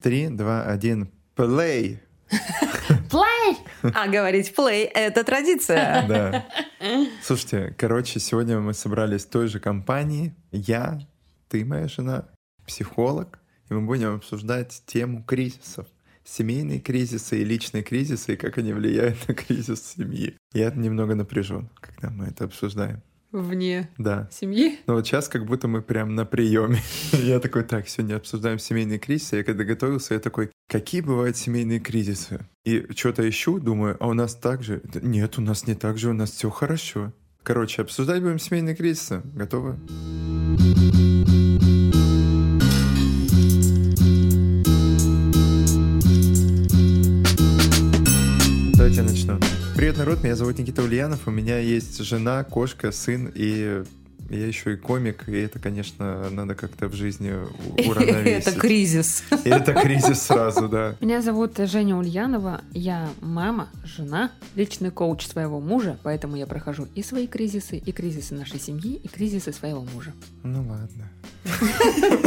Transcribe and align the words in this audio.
Три, 0.00 0.28
два, 0.28 0.62
один. 0.64 1.10
Play! 1.36 1.98
Play! 3.10 3.56
А 3.82 4.08
говорить 4.08 4.54
play— 4.56 4.88
это 4.94 5.24
традиция. 5.24 6.06
Да. 6.08 6.46
Слушайте, 7.22 7.74
короче, 7.76 8.18
сегодня 8.18 8.58
мы 8.60 8.72
собрались 8.72 9.26
в 9.26 9.28
той 9.28 9.48
же 9.48 9.60
компании. 9.60 10.34
Я, 10.52 11.06
ты, 11.48 11.66
моя 11.66 11.86
жена, 11.86 12.28
психолог, 12.66 13.40
и 13.68 13.74
мы 13.74 13.82
будем 13.82 14.14
обсуждать 14.14 14.82
тему 14.86 15.22
кризисов. 15.22 15.86
Семейные 16.24 16.80
кризисы 16.80 17.42
и 17.42 17.44
личные 17.44 17.82
кризисы, 17.82 18.32
и 18.32 18.36
как 18.36 18.56
они 18.56 18.72
влияют 18.72 19.28
на 19.28 19.34
кризис 19.34 19.94
семьи. 19.96 20.34
Я 20.54 20.70
немного 20.70 21.14
напряжен, 21.14 21.68
когда 21.78 22.08
мы 22.08 22.28
это 22.28 22.44
обсуждаем. 22.44 23.02
Вне 23.32 23.88
Да. 23.98 24.28
семьи? 24.32 24.78
Но 24.86 24.94
вот 24.94 25.06
сейчас 25.06 25.28
как 25.28 25.46
будто 25.46 25.68
мы 25.68 25.82
прям 25.82 26.14
на 26.14 26.24
приеме. 26.24 26.80
Я 27.12 27.38
такой, 27.40 27.62
так, 27.64 27.88
сегодня 27.88 28.16
обсуждаем 28.16 28.58
семейные 28.58 28.98
кризисы. 28.98 29.36
Я 29.36 29.44
когда 29.44 29.64
готовился, 29.64 30.14
я 30.14 30.20
такой, 30.20 30.50
какие 30.68 31.00
бывают 31.00 31.36
семейные 31.36 31.78
кризисы? 31.80 32.40
И 32.64 32.86
что-то 32.96 33.28
ищу, 33.28 33.60
думаю, 33.60 33.96
а 34.00 34.08
у 34.08 34.14
нас 34.14 34.34
так 34.34 34.62
же? 34.62 34.82
Нет, 34.94 35.38
у 35.38 35.42
нас 35.42 35.66
не 35.66 35.74
так 35.74 35.96
же, 35.98 36.10
у 36.10 36.14
нас 36.14 36.30
все 36.30 36.50
хорошо. 36.50 37.12
Короче, 37.42 37.82
обсуждать 37.82 38.22
будем 38.22 38.38
семейные 38.38 38.74
кризисы. 38.74 39.22
Готовы? 39.34 39.78
Давайте 39.88 40.99
Привет, 49.90 50.06
народ, 50.06 50.22
меня 50.22 50.36
зовут 50.36 50.56
Никита 50.56 50.84
Ульянов, 50.84 51.26
у 51.26 51.32
меня 51.32 51.58
есть 51.58 52.00
жена, 52.04 52.44
кошка, 52.44 52.92
сын, 52.92 53.28
и 53.34 53.82
я 54.30 54.46
еще 54.46 54.74
и 54.74 54.76
комик, 54.76 55.28
и 55.28 55.32
это, 55.32 55.58
конечно, 55.58 56.30
надо 56.30 56.54
как-то 56.54 56.86
в 56.86 56.94
жизни 56.94 57.32
уравновесить. 57.88 58.46
Это 58.46 58.52
кризис. 58.52 59.24
Это 59.42 59.74
кризис 59.74 60.22
сразу, 60.22 60.68
да. 60.68 60.94
Меня 61.00 61.22
зовут 61.22 61.58
Женя 61.58 61.96
Ульянова, 61.96 62.60
я 62.70 63.08
мама, 63.20 63.68
жена, 63.82 64.30
личный 64.54 64.92
коуч 64.92 65.26
своего 65.26 65.58
мужа, 65.58 65.98
поэтому 66.04 66.36
я 66.36 66.46
прохожу 66.46 66.86
и 66.94 67.02
свои 67.02 67.26
кризисы, 67.26 67.76
и 67.78 67.90
кризисы 67.90 68.36
нашей 68.36 68.60
семьи, 68.60 68.94
и 68.94 69.08
кризисы 69.08 69.52
своего 69.52 69.84
мужа. 69.92 70.12
Ну 70.44 70.64
ладно. 70.68 71.10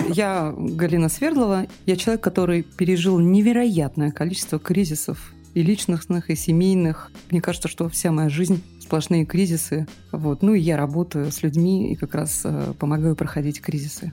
Я 0.09 0.53
Галина 0.57 1.07
Свердлова. 1.07 1.67
Я 1.85 1.95
человек, 1.95 2.21
который 2.21 2.63
пережил 2.63 3.19
невероятное 3.19 4.11
количество 4.11 4.59
кризисов 4.59 5.32
и 5.53 5.61
личностных, 5.61 6.29
и 6.29 6.35
семейных. 6.35 7.11
Мне 7.29 7.41
кажется, 7.41 7.67
что 7.67 7.89
вся 7.89 8.11
моя 8.11 8.29
жизнь 8.29 8.63
сплошные 8.79 9.25
кризисы. 9.25 9.87
Вот. 10.11 10.41
Ну 10.41 10.53
и 10.53 10.59
я 10.59 10.77
работаю 10.77 11.31
с 11.31 11.43
людьми 11.43 11.91
и 11.91 11.95
как 11.95 12.15
раз 12.15 12.41
э, 12.43 12.73
помогаю 12.77 13.15
проходить 13.15 13.61
кризисы. 13.61 14.11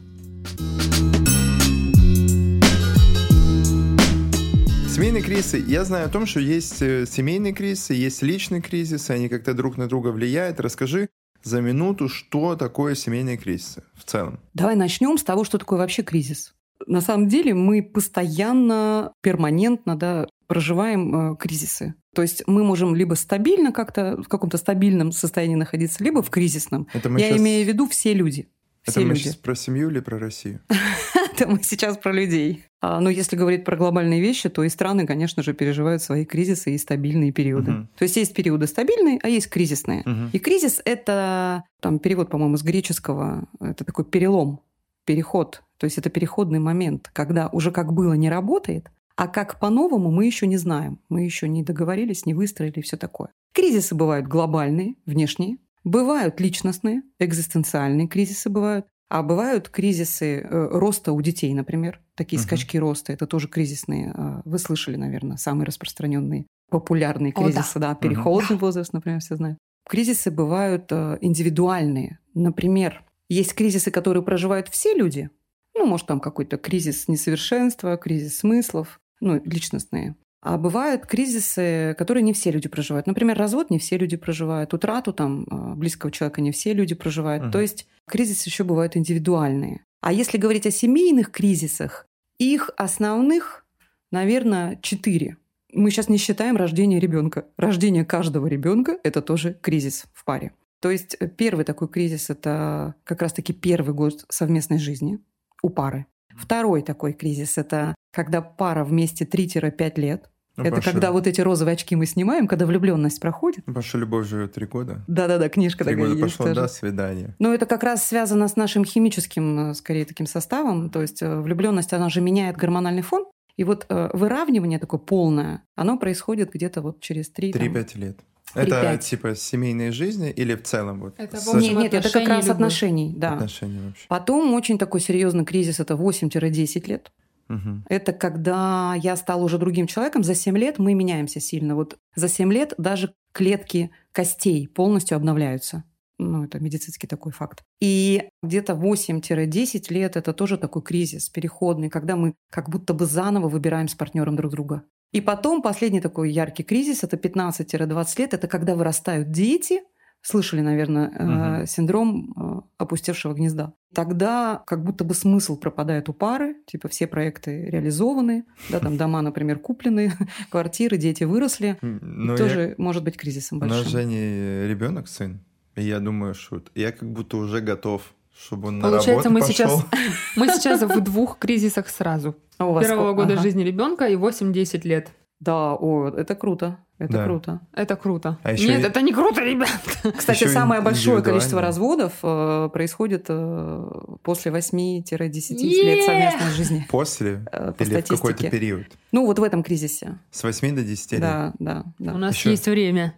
Семейные 4.88 5.22
кризисы. 5.22 5.64
Я 5.66 5.84
знаю 5.84 6.06
о 6.06 6.08
том, 6.10 6.27
что 6.27 6.41
есть 6.41 6.82
э, 6.82 7.06
семейные 7.06 7.52
кризисы, 7.52 7.94
есть 7.94 8.22
личные 8.22 8.60
кризисы, 8.60 9.10
они 9.12 9.28
как-то 9.28 9.54
друг 9.54 9.77
на 9.77 9.88
друга 9.88 10.08
влияют. 10.08 10.60
Расскажи 10.60 11.08
за 11.42 11.60
минуту, 11.60 12.08
что 12.08 12.54
такое 12.56 12.94
семейные 12.94 13.38
кризисы 13.38 13.82
в 13.94 14.04
целом. 14.04 14.41
Давай 14.52 14.77
начнем 14.77 15.16
с 15.16 15.25
того, 15.25 15.44
что 15.44 15.58
такое 15.58 15.78
вообще 15.78 16.02
кризис. 16.02 16.54
На 16.86 17.00
самом 17.00 17.28
деле 17.28 17.55
мы 17.55 17.83
постоянно, 17.83 19.12
перманентно 19.23 19.97
да, 19.97 20.27
проживаем 20.47 21.33
э, 21.33 21.37
кризисы. 21.37 21.95
То 22.14 22.22
есть 22.22 22.42
мы 22.47 22.64
можем 22.64 22.95
либо 22.95 23.14
стабильно 23.14 23.72
как-то 23.72 24.17
в 24.20 24.28
каком-то 24.28 24.56
стабильном 24.59 25.12
состоянии 25.12 25.55
находиться, 25.55 26.03
либо 26.03 26.22
в 26.22 26.31
кризисном. 26.31 26.89
Это 26.92 27.09
Я 27.11 27.31
щас- 27.31 27.39
имею 27.39 27.64
в 27.64 27.69
виду 27.69 27.89
все 27.89 28.14
люди. 28.14 28.48
Это 28.83 28.92
Все 28.92 29.00
мы 29.00 29.09
люди. 29.09 29.20
сейчас 29.25 29.37
про 29.37 29.55
семью 29.55 29.91
или 29.91 30.00
про 30.00 30.19
Россию? 30.19 30.61
Это 31.34 31.47
мы 31.47 31.61
сейчас 31.62 31.98
про 31.98 32.12
людей. 32.12 32.64
А, 32.81 32.98
но 33.00 33.11
если 33.11 33.37
говорить 33.37 33.65
про 33.65 33.77
глобальные 33.77 34.22
вещи, 34.22 34.48
то 34.48 34.65
и 34.65 34.70
страны, 34.70 35.06
конечно 35.06 35.42
же, 35.42 35.53
переживают 35.53 36.03
свои 36.03 36.25
кризисы 36.25 36.75
и 36.75 36.78
стабильные 36.78 37.31
периоды. 37.31 37.70
Мгм. 37.72 37.89
То 37.98 38.05
есть 38.05 38.17
есть 38.17 38.34
периоды 38.34 38.67
стабильные, 38.67 39.19
а 39.22 39.28
есть 39.28 39.48
кризисные. 39.50 40.03
Мгм. 40.06 40.31
И 40.33 40.39
кризис– 40.39 40.81
это 40.87 41.65
там 41.81 41.99
перевод, 41.99 42.31
по-моему, 42.31 42.56
с 42.56 42.62
греческого. 42.62 43.49
Это 43.60 43.84
такой 43.84 44.06
перелом, 44.06 44.60
переход. 45.05 45.62
То 45.78 45.84
есть 45.84 45.99
это 45.99 46.11
переходный 46.11 46.59
момент, 46.59 47.11
когда 47.12 47.49
уже 47.49 47.71
как 47.71 47.93
было 47.93 48.12
не 48.15 48.28
работает, 48.31 48.91
а 49.16 49.28
как 49.28 49.59
по-новому 49.59 50.11
мы 50.11 50.27
еще 50.27 50.47
не 50.47 50.56
знаем. 50.56 50.99
Мы 51.09 51.22
еще 51.22 51.49
не 51.49 51.62
договорились, 51.62 52.27
не 52.27 52.34
выстроили 52.34 52.78
и 52.78 52.83
все 52.83 52.97
такое. 52.97 53.31
Кризисы 53.53 53.94
бывают 53.94 54.27
глобальные, 54.27 54.94
внешние. 55.06 55.56
Бывают 55.84 56.41
личностные, 56.41 57.03
экзистенциальные 57.19 58.06
кризисы 58.09 58.50
бывают. 58.50 58.87
А 59.09 59.22
бывают 59.25 59.69
кризисы 59.71 60.39
э, 60.39 60.69
роста 60.71 61.12
у 61.12 61.21
детей, 61.21 61.53
например. 61.53 62.00
Такие 62.15 62.39
Мгм. 62.39 62.47
скачки 62.47 62.77
роста. 62.78 63.12
Это 63.12 63.27
тоже 63.27 63.49
кризисные. 63.49 64.12
э, 64.16 64.43
Вы 64.44 64.59
слышали, 64.60 64.94
наверное, 64.97 65.37
самые 65.37 65.66
распространенные 65.66 66.47
популярные 66.71 67.33
О, 67.34 67.41
да. 67.41 67.44
кризисы. 67.47 67.78
да. 67.81 67.94
Переходный 67.97 68.56
возраст, 68.56 68.93
например, 68.93 69.21
все 69.21 69.34
знают. 69.37 69.59
Кризисы 69.89 70.31
бывают 70.31 70.93
э, 70.93 71.19
индивидуальные. 71.22 72.21
Например, 72.34 73.03
есть 73.30 73.54
кризисы, 73.54 73.91
которые 73.91 74.22
проживают 74.22 74.68
все 74.68 74.92
люди. 74.92 75.30
Ну, 75.74 75.86
может, 75.86 76.06
там 76.06 76.20
какой-то 76.20 76.58
кризис 76.58 77.08
несовершенства, 77.08 77.96
кризис 77.96 78.38
смыслов, 78.38 79.00
ну, 79.20 79.41
личностные. 79.44 80.16
А 80.42 80.58
бывают 80.58 81.06
кризисы, 81.06 81.94
которые 81.96 82.22
не 82.22 82.32
все 82.32 82.50
люди 82.50 82.68
проживают. 82.68 83.06
Например, 83.06 83.36
развод 83.38 83.70
не 83.70 83.78
все 83.78 83.98
люди 83.98 84.16
проживают, 84.16 84.74
утрату 84.74 85.12
там 85.12 85.44
э, 85.44 85.74
близкого 85.74 86.10
человека 86.10 86.41
не 86.41 86.50
все 86.50 86.72
люди 86.72 86.94
проживают. 86.94 87.44
Мгм. 87.44 87.52
То 87.52 87.60
есть 87.60 87.86
кризисы 88.08 88.48
еще 88.48 88.64
бывают 88.64 88.96
индивидуальные. 88.96 89.84
А 90.00 90.12
если 90.12 90.38
говорить 90.38 90.66
о 90.66 90.70
семейных 90.70 91.30
кризисах, 91.30 92.06
их 92.38 92.70
основных, 92.78 93.66
наверное, 94.10 94.78
четыре. 94.82 95.36
Мы 95.72 95.91
сейчас 95.91 96.08
не 96.08 96.16
считаем 96.16 96.56
рождение 96.56 96.98
ребенка. 96.98 97.44
Рождение 97.58 98.04
каждого 98.04 98.47
ребенка– 98.47 98.98
это 99.04 99.20
тоже 99.22 99.56
кризис 99.60 100.06
в 100.14 100.24
паре. 100.24 100.52
То 100.80 100.91
есть 100.91 101.16
э, 101.20 101.28
первый 101.28 101.64
такой 101.64 101.88
кризис– 101.88 102.28
это 102.30 102.94
как 103.04 103.22
раз-таки 103.22 103.52
первый 103.52 103.94
год 103.94 104.24
совместной 104.28 104.78
жизни 104.78 105.20
у 105.62 105.68
пары. 105.68 106.06
Второй 106.36 106.82
такой 106.82 107.12
кризис– 107.12 107.54
это 107.58 107.94
когда 108.12 108.41
пара 108.41 108.84
вместе 108.84 109.24
3-5 109.24 110.00
лет. 110.00 110.30
Ну, 110.56 110.64
это 110.64 110.80
когда 110.82 111.12
вот 111.12 111.26
эти 111.26 111.41
розовые 111.41 111.74
очки 111.74 111.96
мы 111.96 112.06
снимаем, 112.06 112.46
когда 112.46 112.66
влюбленность 112.66 113.20
проходит. 113.20 113.64
Паша 113.64 113.98
любовь 113.98 114.26
живет 114.26 114.52
три 114.52 114.66
года. 114.66 115.04
Да-да-да, 115.06 115.48
книжка 115.48 115.84
Три 115.84 115.94
такая 115.94 116.08
года 116.08 116.18
есть 116.18 116.36
пошло, 116.36 116.46
тоже. 116.48 116.60
до 116.60 116.68
свидания. 116.68 117.34
Но 117.38 117.54
это 117.54 117.66
как 117.66 117.82
раз 117.82 118.06
связано 118.06 118.48
с 118.48 118.56
нашим 118.56 118.84
химическим, 118.84 119.70
э, 119.70 119.74
скорее, 119.74 120.04
таким 120.04 120.26
составом. 120.26 120.91
То 120.91 121.02
есть 121.02 121.22
влюбленность, 121.22 121.92
она 121.92 122.10
же 122.10 122.20
меняет 122.20 122.56
гормональный 122.56 123.02
фон. 123.02 123.26
И 123.56 123.64
вот 123.64 123.86
э, 123.88 124.10
выравнивание 124.12 124.78
такое 124.78 125.00
полное, 125.00 125.62
оно 125.76 125.98
происходит 125.98 126.50
где-то 126.52 126.82
вот 126.82 127.00
через 127.00 127.30
3 127.30 127.52
Три-пять 127.52 127.94
лет. 127.94 128.18
Это 128.55 128.83
3-5. 128.83 128.99
типа 128.99 129.34
семейной 129.34 129.91
жизни 129.91 130.31
или 130.31 130.55
в 130.55 130.62
целом 130.62 131.00
вот? 131.00 131.15
Это, 131.19 131.38
с- 131.38 131.55
Нет, 131.55 131.77
нет, 131.77 131.94
это 131.94 132.11
как 132.11 132.28
раз 132.28 132.44
любых. 132.44 132.55
отношений, 132.56 133.15
да. 133.16 133.34
отношений 133.34 133.78
вообще. 133.87 134.06
Потом 134.09 134.55
очень 134.55 134.78
такой 134.78 135.00
серьезный 135.00 135.44
кризис 135.44 135.81
это 135.81 135.94
8-10 135.94 136.87
лет. 136.89 137.12
Мгм. 137.49 137.84
Это 137.89 138.12
когда 138.12 138.94
я 139.03 139.16
стала 139.16 139.43
уже 139.43 139.59
другим 139.59 139.87
человеком. 139.89 140.22
За 140.22 140.34
7 140.34 140.56
лет 140.56 140.78
мы 140.78 140.94
меняемся 140.94 141.41
сильно. 141.41 141.75
Вот 141.75 141.97
за 142.15 142.28
7 142.28 142.53
лет 142.53 142.75
даже 142.78 143.12
клетки 143.33 143.91
костей 144.12 144.69
полностью 144.69 145.16
обновляются. 145.16 145.83
Ну, 146.19 146.44
это 146.44 146.60
медицинский 146.60 147.06
такой 147.06 147.33
факт. 147.33 147.62
И 147.81 148.28
где-то 148.43 148.75
8-10 148.75 149.91
лет 149.93 150.16
это 150.16 150.33
тоже 150.33 150.59
такой 150.59 150.83
кризис 150.83 151.28
переходный, 151.28 151.89
когда 151.89 152.15
мы 152.15 152.34
как 152.50 152.69
будто 152.69 152.93
бы 152.94 153.06
заново 153.06 153.49
выбираем 153.49 153.89
с 153.89 153.94
партнером 153.94 154.37
друг 154.37 154.53
друга. 154.53 154.83
И 155.12 155.21
потом 155.21 155.62
последний 155.62 156.00
такой 156.00 156.31
яркий 156.31 156.62
кризис, 156.62 157.03
это 157.04 157.16
15-20 157.16 158.19
лет, 158.21 158.34
это 158.34 158.47
когда 158.48 158.75
вырастают 158.75 159.31
дети, 159.31 159.81
слышали, 160.22 160.60
наверное, 160.60 161.09
Мгм. 161.09 161.66
синдром 161.66 162.32
э, 162.37 162.60
опустевшего 162.78 163.32
гнезда. 163.34 163.72
Тогда 163.94 164.62
как 164.66 164.84
будто 164.84 165.03
бы 165.03 165.15
смысл 165.15 165.56
пропадает 165.56 166.09
у 166.09 166.12
пары, 166.12 166.56
типа 166.66 166.88
все 166.88 167.06
проекты 167.06 167.65
реализованы, 167.65 168.44
да, 168.69 168.81
там 168.81 168.97
дома, 168.98 169.22
например, 169.22 169.59
куплены, 169.59 170.12
квартиры, 170.51 170.97
дети 170.98 171.24
выросли. 171.24 171.77
М, 171.83 171.98
Ну, 172.03 172.33
я- 172.33 172.39
тоже 172.39 172.74
может 172.78 173.03
быть 173.03 173.16
кризисом 173.16 173.59
У 173.59 173.60
нас 173.62 173.71
большим. 173.71 173.91
Жене 173.92 174.68
ребенок, 174.68 175.09
сын. 175.09 175.41
И 175.77 175.83
я 175.83 175.98
думаю, 176.01 176.34
что 176.34 176.62
я 176.74 176.92
как 176.92 177.10
будто 177.10 177.36
уже 177.39 177.60
готов, 177.60 178.15
чтобы 178.38 178.68
он 178.68 178.78
на 178.78 178.88
Получается, 178.88 179.28
работу 179.28 179.30
мы 179.30 179.41
пошел. 179.41 179.54
сейчас, 179.54 179.86
мы 180.36 180.48
сейчас 180.48 180.82
в 180.82 181.00
двух 181.00 181.38
кризисах 181.38 181.88
сразу. 181.88 182.34
А 182.59 182.66
у 182.66 182.72
вас 182.72 182.86
Первого 182.86 183.12
года 183.12 183.34
Ага. 183.34 183.42
жизни 183.42 183.62
ребенка 183.62 184.06
и 184.06 184.16
8-10 184.16 184.86
лет. 184.86 185.09
Да, 185.41 185.72
о, 185.74 186.09
это 186.09 186.34
круто. 186.34 186.78
Это 186.98 187.15
Да. 187.15 187.24
круто. 187.24 187.60
Это 187.72 187.97
круто. 187.97 188.38
А 188.42 188.53
ещё 188.53 188.68
Нет, 188.68 188.80
и- 188.80 188.82
это 188.88 189.00
не 189.00 189.10
круто, 189.15 189.41
ребят. 189.42 189.71
Кстати, 190.18 190.44
Ещё 190.44 190.53
самое 190.53 190.82
большое 190.82 191.22
количество 191.22 191.62
разводов 191.62 192.12
э, 192.22 192.68
происходит 192.71 193.24
э, 193.30 193.91
после 194.22 194.53
8-10 194.53 195.56
Е! 195.62 195.83
лет 195.83 196.04
совместной 196.04 196.50
жизни. 196.50 196.86
После 196.91 197.42
э, 197.50 197.72
по 197.72 197.83
или 197.84 197.91
в 197.91 198.03
какой-то 198.03 198.16
статистике. 198.16 198.50
период? 198.50 198.86
Ну, 199.12 199.24
вот 199.24 199.38
в 199.38 199.42
этом 199.42 199.62
кризисе. 199.62 200.18
С 200.30 200.42
8 200.44 200.74
до 200.76 200.83
10 200.83 201.12
лет. 201.12 201.21
Да, 201.22 201.54
да, 201.59 201.84
да. 201.98 202.12
У 202.12 202.18
нас 202.18 202.34
Ещё- 202.34 202.50
есть 202.50 202.66
время. 202.66 203.15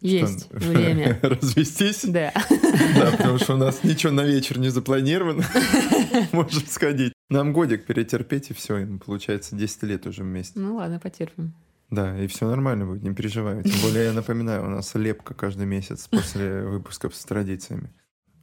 Есть 0.00 0.48
время. 0.50 1.18
Развестись? 1.22 2.04
Да. 2.04 2.32
Да, 2.94 3.10
потому 3.16 3.38
что 3.38 3.54
у 3.54 3.58
нас 3.58 3.84
ничего 3.84 4.12
на 4.12 4.22
вечер 4.22 4.58
не 4.58 4.70
запланировано. 4.70 5.44
Можем 6.32 6.66
сходить. 6.66 7.12
Нам 7.28 7.52
годик 7.52 7.84
перетерпеть, 7.86 8.50
и 8.50 8.54
все, 8.54 8.78
и 8.78 8.98
получается 8.98 9.54
10 9.56 9.82
лет 9.84 10.06
уже 10.06 10.22
вместе. 10.22 10.58
Ну 10.58 10.76
ладно, 10.76 10.98
потерпим. 10.98 11.54
Да, 11.90 12.16
и 12.18 12.26
все 12.28 12.48
нормально 12.48 12.86
будет, 12.86 13.02
не 13.02 13.12
переживай. 13.12 13.62
Тем 13.62 13.80
более, 13.82 14.04
я 14.04 14.12
напоминаю, 14.12 14.64
у 14.64 14.68
нас 14.68 14.94
лепка 14.94 15.34
каждый 15.34 15.66
месяц 15.66 16.06
после 16.08 16.62
выпусков 16.62 17.14
с 17.16 17.24
традициями. 17.24 17.90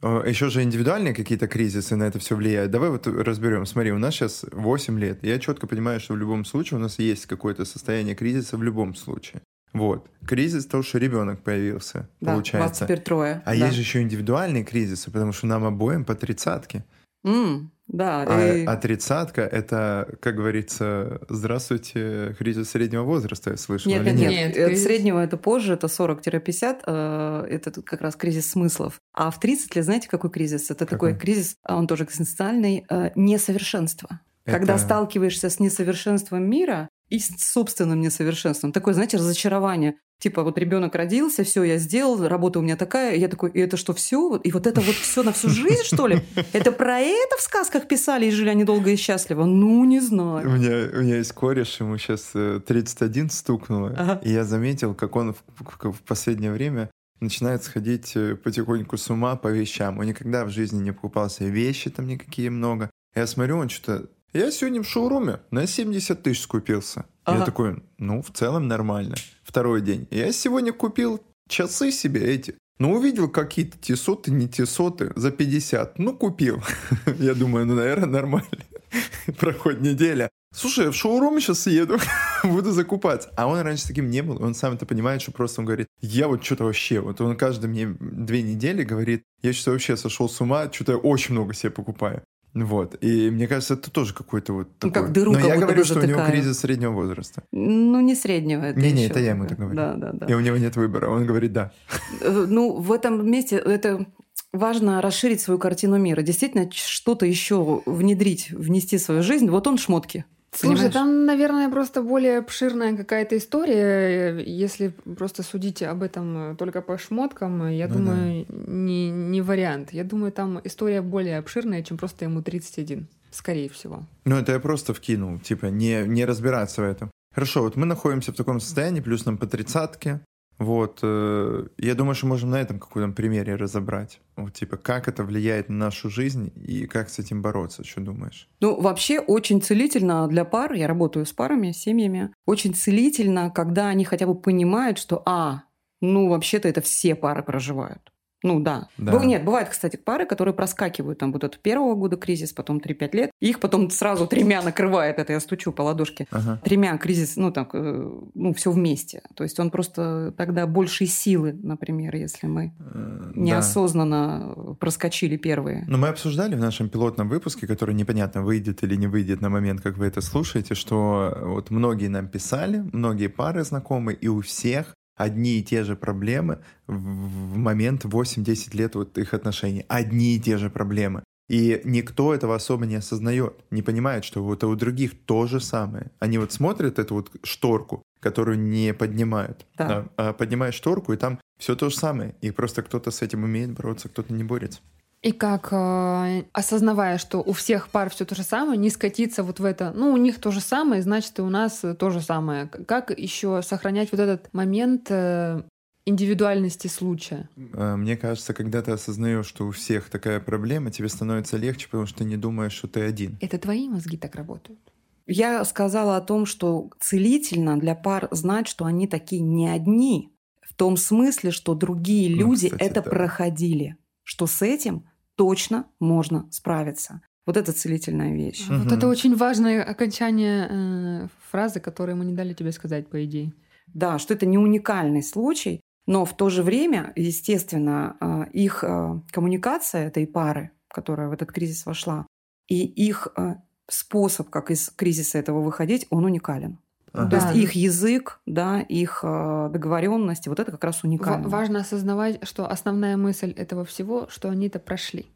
Еще 0.02 0.48
же 0.48 0.62
индивидуальные 0.62 1.12
какие-то 1.12 1.48
кризисы 1.48 1.96
на 1.96 2.04
это 2.04 2.20
все 2.20 2.36
влияют. 2.36 2.70
Давай 2.70 2.90
вот 2.90 3.06
разберем. 3.08 3.66
Смотри, 3.66 3.90
у 3.90 3.98
нас 3.98 4.14
сейчас 4.14 4.44
8 4.52 4.98
лет. 5.00 5.24
Я 5.24 5.40
четко 5.40 5.66
понимаю, 5.66 5.98
что 5.98 6.14
в 6.14 6.18
любом 6.18 6.44
случае 6.44 6.78
у 6.78 6.80
нас 6.80 6.98
есть 7.00 7.26
какое-то 7.26 7.64
состояние 7.64 8.14
кризиса 8.14 8.56
в 8.56 8.62
любом 8.62 8.94
случае. 8.94 9.42
Вот. 9.72 10.08
Кризис 10.26 10.66
того, 10.66 10.82
что 10.82 10.98
ребенок 10.98 11.42
появился, 11.42 12.08
Да, 12.20 12.32
получается. 12.32 12.68
вас 12.68 12.78
теперь 12.78 13.00
трое. 13.00 13.42
А 13.44 13.50
да. 13.50 13.54
есть 13.54 13.74
же 13.74 13.80
еще 13.80 14.02
индивидуальные 14.02 14.64
кризисы, 14.64 15.10
потому 15.10 15.32
что 15.32 15.46
нам 15.46 15.64
обоим 15.64 16.04
по 16.04 16.14
тридцатке. 16.14 16.84
М, 17.24 17.72
да, 17.88 18.24
А, 18.28 18.54
и- 18.54 18.64
а 18.64 18.76
тридцатка— 18.76 19.40
это, 19.52 20.16
как 20.20 20.36
говорится, 20.36 21.20
здравствуйте, 21.28 22.34
кризис 22.38 22.70
среднего 22.70 23.02
возраста, 23.02 23.50
я 23.50 23.56
слышал. 23.56 23.90
Нет, 23.90 24.02
или 24.02 24.10
нет, 24.10 24.30
нет. 24.30 24.30
нет? 24.30 24.56
От 24.58 24.70
кризис- 24.70 24.84
среднего 24.84 25.18
это 25.22 25.36
позже, 25.36 25.74
это 25.74 25.88
40-50, 25.88 26.82
э, 26.86 27.46
это 27.50 27.70
тут 27.72 27.86
как 27.86 28.00
раз 28.02 28.14
кризис 28.16 28.50
смыслов. 28.50 28.98
А 29.14 29.30
в 29.30 29.40
30 29.40 29.74
лет, 29.76 29.84
знаете, 29.84 30.08
какой 30.08 30.30
кризис? 30.30 30.70
Это 30.70 30.86
такой 30.86 31.12
Какой? 31.12 31.20
кризис, 31.20 31.56
а 31.64 31.76
он 31.76 31.86
тоже 31.86 32.04
экзистенциальный, 32.04 32.84
э, 32.88 33.10
несовершенства. 33.16 34.20
Когда 34.44 34.74
Это- 34.74 34.82
сталкиваешься 34.84 35.50
с 35.50 35.58
несовершенством 35.60 36.48
мира 36.48 36.88
и 37.08 37.18
с 37.18 37.30
собственным 37.52 38.00
несовершенством. 38.00 38.72
Такое, 38.72 38.94
знаете, 38.94 39.16
разочарование. 39.16 39.94
Типа 40.20 40.42
вот 40.42 40.58
ребенок 40.58 40.96
родился, 40.96 41.44
все, 41.44 41.62
я 41.62 41.78
сделал, 41.78 42.26
работа 42.26 42.58
у 42.58 42.62
меня 42.62 42.76
такая, 42.76 43.14
и 43.14 43.20
я 43.20 43.28
такой, 43.28 43.50
и 43.52 43.60
это 43.60 43.76
что, 43.76 43.94
все? 43.94 44.34
И 44.42 44.50
вот 44.50 44.66
это 44.66 44.80
вот 44.80 44.96
все 44.96 45.22
на 45.22 45.32
всю 45.32 45.48
жизнь, 45.48 45.84
что 45.84 46.08
ли? 46.08 46.20
Это 46.52 46.72
про 46.72 46.98
это 46.98 47.36
в 47.38 47.40
сказках 47.40 47.86
писали, 47.86 48.26
и 48.26 48.30
жили 48.32 48.48
они 48.48 48.64
долго 48.64 48.90
и 48.90 48.96
счастливо? 48.96 49.44
Ну, 49.44 49.84
не 49.84 49.98
У 49.98 50.02
знаю. 50.02 50.50
меня, 50.50 50.90
у 50.92 51.02
меня 51.02 51.18
есть 51.18 51.30
кореш, 51.32 51.78
ему 51.78 51.96
сейчас 51.98 52.32
31 52.32 53.30
стукнуло, 53.30 53.94
Ага. 53.96 54.20
и 54.24 54.32
я 54.32 54.44
заметил, 54.44 54.92
как 54.94 55.14
он 55.14 55.34
в, 55.34 55.90
в- 55.92 56.02
последнее 56.02 56.50
время 56.50 56.90
начинает 57.20 57.62
сходить 57.62 58.12
э, 58.16 58.34
потихоньку 58.34 58.96
с 58.96 59.08
ума 59.10 59.36
по 59.36 59.48
вещам. 59.48 59.98
Он 60.00 60.06
никогда 60.06 60.44
в 60.44 60.50
жизни 60.50 60.82
не 60.82 60.92
покупал 60.92 61.30
себе 61.30 61.50
вещи 61.50 61.90
там 61.90 62.06
никакие 62.08 62.50
много. 62.50 62.90
Я 63.14 63.26
смотрю, 63.28 63.58
он 63.58 63.68
что-то... 63.68 64.08
Я 64.34 64.50
сегодня 64.50 64.82
в 64.82 64.86
шоуруме 64.88 65.40
на 65.50 65.66
70 65.66 66.22
тысяч 66.22 66.42
скупился. 66.42 67.06
Я 67.26 67.34
Ага. 67.34 67.44
такой, 67.46 67.82
ну, 67.98 68.22
в 68.22 68.30
целом 68.30 68.68
нормально. 68.68 69.16
Второй 69.42 69.80
день. 69.80 70.06
Я 70.10 70.32
сегодня 70.32 70.72
купил 70.72 71.22
часы 71.48 71.90
себе 71.90 72.20
эти. 72.34 72.54
Ну, 72.78 72.92
увидел 72.92 73.28
какие-то 73.28 73.78
тесоты, 73.78 74.30
не 74.30 74.46
тесоты 74.46 75.12
за 75.16 75.30
50. 75.30 75.98
Ну, 75.98 76.14
купил. 76.14 76.62
Я 77.18 77.34
думаю, 77.34 77.66
ну, 77.66 77.74
наверное, 77.74 78.06
нормально. 78.08 78.48
Проходит 79.38 79.80
неделя. 79.80 80.28
Слушай, 80.54 80.86
я 80.86 80.90
в 80.90 80.94
шоурум 80.94 81.38
сейчас 81.40 81.66
еду, 81.66 81.98
буду 82.44 82.72
закупаться. 82.72 83.30
А 83.36 83.46
он 83.46 83.60
раньше 83.60 83.86
таким 83.86 84.08
не 84.10 84.22
был. 84.22 84.42
Он 84.42 84.54
сам 84.54 84.74
это 84.74 84.86
понимает, 84.86 85.20
что 85.20 85.30
просто 85.30 85.60
он 85.60 85.66
говорит, 85.66 85.88
я 86.00 86.26
вот 86.26 86.42
что-то 86.42 86.64
вообще, 86.64 87.00
вот 87.00 87.20
он 87.20 87.36
каждые 87.36 87.68
мне 87.70 87.86
две 88.00 88.42
недели 88.42 88.82
говорит, 88.82 89.24
я 89.42 89.52
что-то 89.52 89.72
вообще 89.72 89.96
сошел 89.98 90.26
с 90.28 90.40
ума, 90.40 90.70
что-то 90.72 90.92
я 90.92 90.98
очень 90.98 91.34
много 91.34 91.52
себе 91.52 91.70
покупаю. 91.70 92.22
Вот. 92.54 92.96
И 93.02 93.30
мне 93.30 93.46
кажется, 93.46 93.74
это 93.74 93.90
тоже 93.90 94.14
какой-то 94.14 94.52
вот 94.52 94.68
Ну, 94.82 94.90
такой. 94.90 95.02
как 95.02 95.12
дыру 95.12 95.32
Но 95.32 95.38
я 95.38 95.56
говорю, 95.58 95.84
что 95.84 95.94
у 95.94 96.02
него 96.02 96.18
затыкаю. 96.18 96.32
кризис 96.32 96.58
среднего 96.58 96.92
возраста. 96.92 97.42
Ну, 97.52 98.00
не 98.00 98.14
среднего 98.14 98.62
это 98.64 98.80
Не-не, 98.80 99.02
ещё 99.04 99.10
это 99.10 99.20
я 99.20 99.30
ему 99.30 99.46
так 99.46 99.58
говорю. 99.58 99.76
Да, 99.76 99.94
да, 99.94 100.12
да. 100.12 100.26
И 100.26 100.34
у 100.34 100.40
него 100.40 100.56
нет 100.56 100.74
выбора. 100.76 101.08
Он 101.10 101.26
говорит, 101.26 101.52
да. 101.52 101.72
Э, 102.20 102.46
Ну, 102.48 102.76
в 102.76 102.90
этом 102.92 103.30
месте 103.30 103.56
это 103.56 104.06
важно 104.52 105.00
расширить 105.02 105.40
свою 105.40 105.58
картину 105.60 105.98
мира. 105.98 106.22
Действительно, 106.22 106.68
что-то 106.72 107.26
еще 107.26 107.82
внедрить, 107.86 108.50
внести 108.50 108.96
в 108.96 109.02
свою 109.02 109.22
жизнь. 109.22 109.48
Вот 109.50 109.66
он 109.66 109.78
шмотки. 109.78 110.24
Слушай, 110.60 110.74
Понимаешь? 110.74 110.92
там, 110.92 111.24
наверное, 111.24 111.68
просто 111.68 112.02
более 112.02 112.38
обширная 112.38 112.96
какая-то 112.96 113.36
история. 113.36 114.42
Если 114.44 114.88
просто 114.88 115.44
судить 115.44 115.82
об 115.82 116.02
этом 116.02 116.56
только 116.56 116.82
по 116.82 116.98
шмоткам, 116.98 117.68
я 117.68 117.86
Ну 117.86 117.94
думаю, 117.94 118.46
не, 118.48 119.10
не 119.10 119.40
вариант. 119.40 119.92
Я 119.92 120.02
думаю, 120.02 120.32
там 120.32 120.60
история 120.64 121.00
более 121.00 121.38
обширная, 121.38 121.84
чем 121.84 121.96
просто 121.96 122.24
ему 122.24 122.42
31. 122.42 123.06
Скорее 123.30 123.68
всего. 123.68 124.02
Ну, 124.24 124.36
это 124.36 124.52
я 124.52 124.58
просто 124.58 124.94
вкинул, 124.94 125.38
типа, 125.38 125.66
не, 125.66 126.02
не 126.06 126.24
разбираться 126.24 126.82
в 126.82 126.84
этом. 126.86 127.10
Хорошо, 127.32 127.62
вот 127.62 127.76
мы 127.76 127.86
находимся 127.86 128.32
в 128.32 128.36
таком 128.36 128.58
состоянии, 128.58 129.00
плюс 129.00 129.26
нам 129.26 129.38
по 129.38 129.46
тридцатке. 129.46 130.20
Вот, 130.58 131.00
э, 131.02 131.66
я 131.78 131.94
думаю, 131.94 132.16
что 132.16 132.26
можем 132.26 132.50
на 132.50 132.60
этом 132.60 132.80
каком-то 132.80 133.14
примере 133.14 133.54
разобрать. 133.54 134.20
Вот, 134.36 134.54
типа, 134.54 134.76
как 134.76 135.06
это 135.06 135.22
влияет 135.22 135.68
на 135.68 135.76
нашу 135.76 136.10
жизнь 136.10 136.52
и 136.56 136.86
как 136.86 137.10
с 137.10 137.20
этим 137.20 137.42
бороться, 137.42 137.84
что 137.84 138.00
думаешь? 138.00 138.48
Ну, 138.60 138.80
вообще 138.80 139.20
очень 139.20 139.62
целительно 139.62 140.26
для 140.26 140.44
пар, 140.44 140.72
я 140.72 140.88
работаю 140.88 141.26
с 141.26 141.32
парами, 141.32 141.70
с 141.70 141.78
семьями, 141.78 142.32
очень 142.44 142.74
целительно, 142.74 143.50
когда 143.50 143.88
они 143.88 144.04
хотя 144.04 144.26
бы 144.26 144.34
понимают, 144.34 144.98
что, 144.98 145.22
а, 145.26 145.62
ну, 146.00 146.28
вообще-то 146.28 146.68
это 146.68 146.80
все 146.80 147.14
пары 147.14 147.44
проживают. 147.44 148.12
Ну 148.42 148.60
да. 148.60 148.88
Да. 148.98 149.24
Нет, 149.24 149.44
бывают, 149.44 149.68
кстати, 149.68 149.96
пары, 149.96 150.24
которые 150.26 150.54
проскакивают 150.54 151.18
там 151.18 151.32
вот 151.32 151.44
от 151.44 151.58
первого 151.58 151.94
года 151.94 152.16
кризис, 152.16 152.52
потом 152.52 152.78
3-5 152.78 153.16
лет, 153.16 153.30
и 153.40 153.48
их 153.50 153.60
потом 153.60 153.90
сразу 153.90 154.26
тремя 154.26 154.62
накрывает, 154.62 155.18
это 155.18 155.32
я 155.32 155.40
стучу 155.40 155.72
по 155.72 155.82
ладошке, 155.82 156.26
Ага. 156.30 156.60
тремя 156.64 156.96
кризис, 156.98 157.36
ну 157.36 157.50
так, 157.52 157.70
э, 157.74 158.10
ну 158.34 158.54
все 158.54 158.70
вместе. 158.70 159.22
То 159.34 159.44
есть 159.44 159.58
он 159.60 159.70
просто 159.70 160.32
тогда 160.36 160.66
большей 160.66 161.06
силы, 161.06 161.52
например, 161.62 162.14
если 162.16 162.46
мы 162.46 162.72
Э, 162.78 163.32
да. 163.34 163.40
неосознанно 163.40 164.74
проскочили 164.80 165.36
первые. 165.36 165.84
Но 165.88 165.98
мы 165.98 166.08
обсуждали 166.08 166.54
в 166.54 166.60
нашем 166.60 166.88
пилотном 166.88 167.28
выпуске, 167.28 167.66
который 167.66 167.94
непонятно, 167.94 168.42
выйдет 168.42 168.82
или 168.82 168.94
не 168.96 169.06
выйдет 169.06 169.40
на 169.40 169.48
момент, 169.48 169.80
как 169.80 169.96
вы 169.98 170.06
это 170.06 170.20
слушаете, 170.20 170.74
что 170.74 171.36
вот 171.42 171.70
многие 171.70 172.08
нам 172.08 172.28
писали, 172.28 172.84
многие 172.92 173.28
пары 173.28 173.64
знакомые, 173.64 174.16
и 174.16 174.28
у 174.28 174.40
всех 174.42 174.94
одни 175.18 175.58
и 175.58 175.62
те 175.62 175.84
же 175.84 175.96
проблемы 175.96 176.60
в 176.86 177.56
момент 177.58 178.04
8-10 178.04 178.76
лет 178.76 178.94
вот 178.94 179.18
их 179.18 179.34
отношений. 179.34 179.84
Одни 179.88 180.36
и 180.36 180.40
те 180.40 180.56
же 180.56 180.70
проблемы. 180.70 181.22
И 181.48 181.80
никто 181.84 182.34
этого 182.34 182.54
особо 182.54 182.86
не 182.86 182.96
осознает, 182.96 183.54
не 183.70 183.82
понимает, 183.82 184.24
что 184.24 184.42
вот 184.42 184.64
у 184.64 184.74
других 184.76 185.18
то 185.24 185.46
же 185.46 185.60
самое. 185.60 186.10
Они 186.20 186.38
вот 186.38 186.52
смотрят 186.52 186.98
эту 186.98 187.14
вот 187.14 187.30
шторку, 187.42 188.02
которую 188.20 188.58
не 188.58 188.94
поднимают. 188.94 189.66
Да. 189.76 190.06
А, 190.16 190.28
а 190.28 190.32
поднимают 190.32 190.74
шторку, 190.74 191.12
и 191.12 191.16
там 191.16 191.40
все 191.58 191.74
то 191.74 191.88
же 191.88 191.96
самое. 191.96 192.34
И 192.42 192.50
просто 192.50 192.82
кто-то 192.82 193.10
с 193.10 193.22
этим 193.22 193.44
умеет 193.44 193.72
бороться, 193.72 194.08
кто-то 194.08 194.32
не 194.32 194.44
борется. 194.44 194.80
И 195.20 195.32
как, 195.32 195.68
э, 195.72 196.44
осознавая, 196.52 197.18
что 197.18 197.38
у 197.40 197.52
всех 197.52 197.88
пар 197.88 198.08
все 198.08 198.24
то 198.24 198.34
же 198.36 198.44
самое, 198.44 198.78
не 198.78 198.88
скатиться 198.88 199.42
вот 199.42 199.58
в 199.58 199.64
это, 199.64 199.92
ну, 199.94 200.12
у 200.12 200.16
них 200.16 200.40
то 200.40 200.52
же 200.52 200.60
самое, 200.60 201.02
значит, 201.02 201.38
и 201.38 201.42
у 201.42 201.50
нас 201.50 201.82
э, 201.82 201.94
то 201.94 202.10
же 202.10 202.20
самое. 202.20 202.68
Как 202.68 203.10
еще 203.18 203.60
сохранять 203.62 204.12
вот 204.12 204.20
этот 204.20 204.52
момент 204.54 205.08
э, 205.10 205.62
индивидуальности 206.06 206.86
случая? 206.86 207.48
Мне 207.56 208.16
кажется, 208.16 208.54
когда 208.54 208.80
ты 208.80 208.92
осознаешь, 208.92 209.46
что 209.46 209.66
у 209.66 209.72
всех 209.72 210.08
такая 210.08 210.38
проблема, 210.38 210.90
тебе 210.92 211.08
становится 211.08 211.56
легче, 211.56 211.86
потому 211.88 212.06
что 212.06 212.18
ты 212.18 212.24
не 212.24 212.36
думаешь, 212.36 212.72
что 212.72 212.86
ты 212.86 213.00
один. 213.00 213.36
Это 213.40 213.58
твои 213.58 213.88
мозги 213.88 214.16
так 214.16 214.36
работают? 214.36 214.78
Я 215.26 215.64
сказала 215.64 216.16
о 216.16 216.20
том, 216.22 216.46
что 216.46 216.90
целительно 217.00 217.78
для 217.78 217.94
пар 217.94 218.28
знать, 218.30 218.68
что 218.68 218.84
они 218.86 219.06
такие 219.06 219.42
не 219.42 219.68
одни, 219.68 220.32
в 220.62 220.74
том 220.74 220.96
смысле, 220.96 221.50
что 221.50 221.74
другие 221.74 222.30
Ну, 222.30 222.36
люди 222.50 222.68
кстати, 222.68 222.82
это 222.82 223.02
да. 223.02 223.10
проходили, 223.10 223.96
что 224.22 224.46
с 224.46 224.62
этим 224.62 225.07
точно 225.38 225.84
можно 226.00 226.48
справиться. 226.50 227.20
Вот 227.46 227.56
это 227.56 227.72
целительная 227.72 228.34
вещь. 228.34 228.66
Вот 228.68 228.86
Мгм. 228.86 228.94
это 228.98 229.08
очень 229.08 229.36
важное 229.36 229.82
окончание 229.82 230.68
э, 230.70 231.28
фразы, 231.50 231.80
которую 231.80 232.16
мы 232.16 232.24
не 232.24 232.34
дали 232.34 232.52
тебе 232.52 232.72
сказать, 232.72 233.08
по 233.08 233.24
идее. 233.24 233.52
Да, 233.94 234.18
что 234.18 234.34
это 234.34 234.44
не 234.46 234.58
уникальный 234.58 235.22
случай, 235.22 235.80
но 236.06 236.24
в 236.24 236.36
то 236.36 236.50
же 236.50 236.62
время, 236.62 237.12
естественно, 237.16 238.16
а, 238.20 238.42
их 238.52 238.84
а, 238.84 239.22
коммуникация 239.30 240.08
этой 240.08 240.26
пары, 240.26 240.70
которая 240.88 241.28
в 241.28 241.32
этот 241.32 241.52
кризис 241.52 241.86
вошла, 241.86 242.26
и 242.66 242.84
их 242.84 243.28
а, 243.36 243.62
способ, 243.90 244.50
как 244.50 244.70
из 244.70 244.90
кризиса 244.90 245.38
этого 245.38 245.62
выходить, 245.62 246.06
он 246.10 246.24
уникален. 246.24 246.78
Ага. 247.22 247.30
То 247.30 247.36
есть 247.36 247.48
Да. 247.48 247.52
их 247.54 247.72
язык, 247.72 248.40
да, 248.46 248.80
их 248.80 249.20
договоренности, 249.22 250.48
вот 250.48 250.60
это 250.60 250.70
как 250.70 250.84
раз 250.84 251.04
уникально. 251.04 251.48
важно 251.48 251.80
осознавать, 251.80 252.46
что 252.46 252.70
основная 252.70 253.16
мысль 253.16 253.52
этого 253.52 253.84
всего, 253.84 254.26
что 254.30 254.48
они 254.50 254.66
это 254.68 254.78
прошли. 254.78 255.26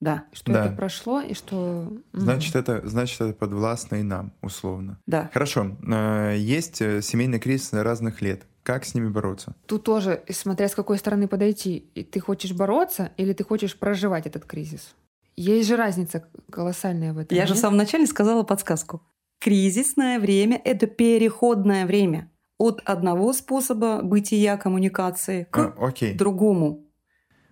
Да, 0.00 0.24
Что 0.32 0.52
Да. 0.52 0.64
это 0.66 0.74
прошло 0.74 1.20
и 1.20 1.34
что... 1.34 1.92
Значит, 2.14 2.56
это, 2.56 2.80
значит, 2.88 3.20
это 3.20 3.34
подвластно 3.34 3.96
и 3.96 4.02
нам, 4.02 4.32
условно. 4.40 4.98
да. 5.06 5.28
Хорошо. 5.34 5.76
э, 5.86 6.36
Есть 6.38 6.80
э, 6.80 7.02
семейные 7.02 7.38
кризисы 7.38 7.82
разных 7.82 8.22
лет. 8.22 8.46
Как 8.62 8.86
с 8.86 8.94
ними 8.94 9.08
бороться? 9.08 9.54
Тут 9.66 9.84
тоже, 9.84 10.22
смотря 10.30 10.68
с 10.68 10.74
какой 10.74 10.96
стороны 10.96 11.28
подойти, 11.28 11.80
ты 12.10 12.18
хочешь 12.20 12.52
бороться 12.52 13.10
или 13.18 13.34
ты 13.34 13.44
хочешь 13.44 13.76
проживать 13.78 14.26
этот 14.26 14.46
кризис. 14.46 14.94
Есть 15.36 15.68
же 15.68 15.76
разница 15.76 16.24
колоссальная 16.50 17.12
в 17.12 17.18
этом. 17.18 17.36
Я 17.36 17.44
же 17.46 17.52
в 17.52 17.56
нет? 17.56 17.60
самом 17.62 17.76
начале 17.76 18.06
сказала 18.06 18.42
подсказку. 18.42 19.02
Кризисное 19.40 20.20
время– 20.20 20.60
это 20.64 20.86
переходное 20.86 21.86
время. 21.86 22.30
от 22.58 22.82
одного 22.84 23.32
способа 23.32 24.02
бытия 24.02 24.58
коммуникации 24.58 25.46
к 25.50 25.56
А, 25.58 25.74
окей. 25.78 26.12
другому. 26.12 26.84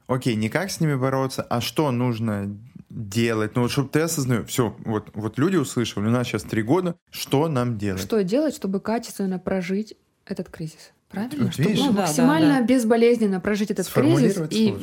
Окей, 0.07 0.37
не 0.37 0.51
как 0.51 0.71
с 0.71 0.81
ними 0.81 0.97
бороться, 0.97 1.43
а 1.43 1.63
что 1.63 1.91
нужно 1.91 2.59
делать. 2.91 3.57
Ну, 3.57 3.63
вот 3.63 3.71
чтобы 3.71 3.89
ты 3.89 4.01
осознал, 4.01 4.45
все, 4.45 4.77
вот, 4.85 5.11
вот 5.15 5.39
люди 5.39 5.57
услышали, 5.57 6.07
у 6.07 6.11
нас 6.11 6.27
сейчас 6.27 6.43
три 6.43 6.63
года, 6.63 6.95
что 7.11 7.49
нам 7.49 7.79
делать? 7.79 8.03
Что 8.03 8.23
делать, 8.23 8.55
чтобы 8.55 8.81
качественно 8.81 9.39
прожить 9.39 9.97
этот 10.27 10.51
кризис? 10.51 10.93
Правильно? 11.09 11.45
Вот 11.45 11.55
Чтобы 11.55 11.69
видишь? 11.71 11.85
ну, 11.87 11.93
да, 11.95 12.01
максимально 12.03 12.55
да, 12.55 12.61
да. 12.61 12.67
безболезненно 12.67 13.41
прожить 13.41 13.71
этот 13.71 13.89
кризис 13.89 14.39
и, 14.51 14.75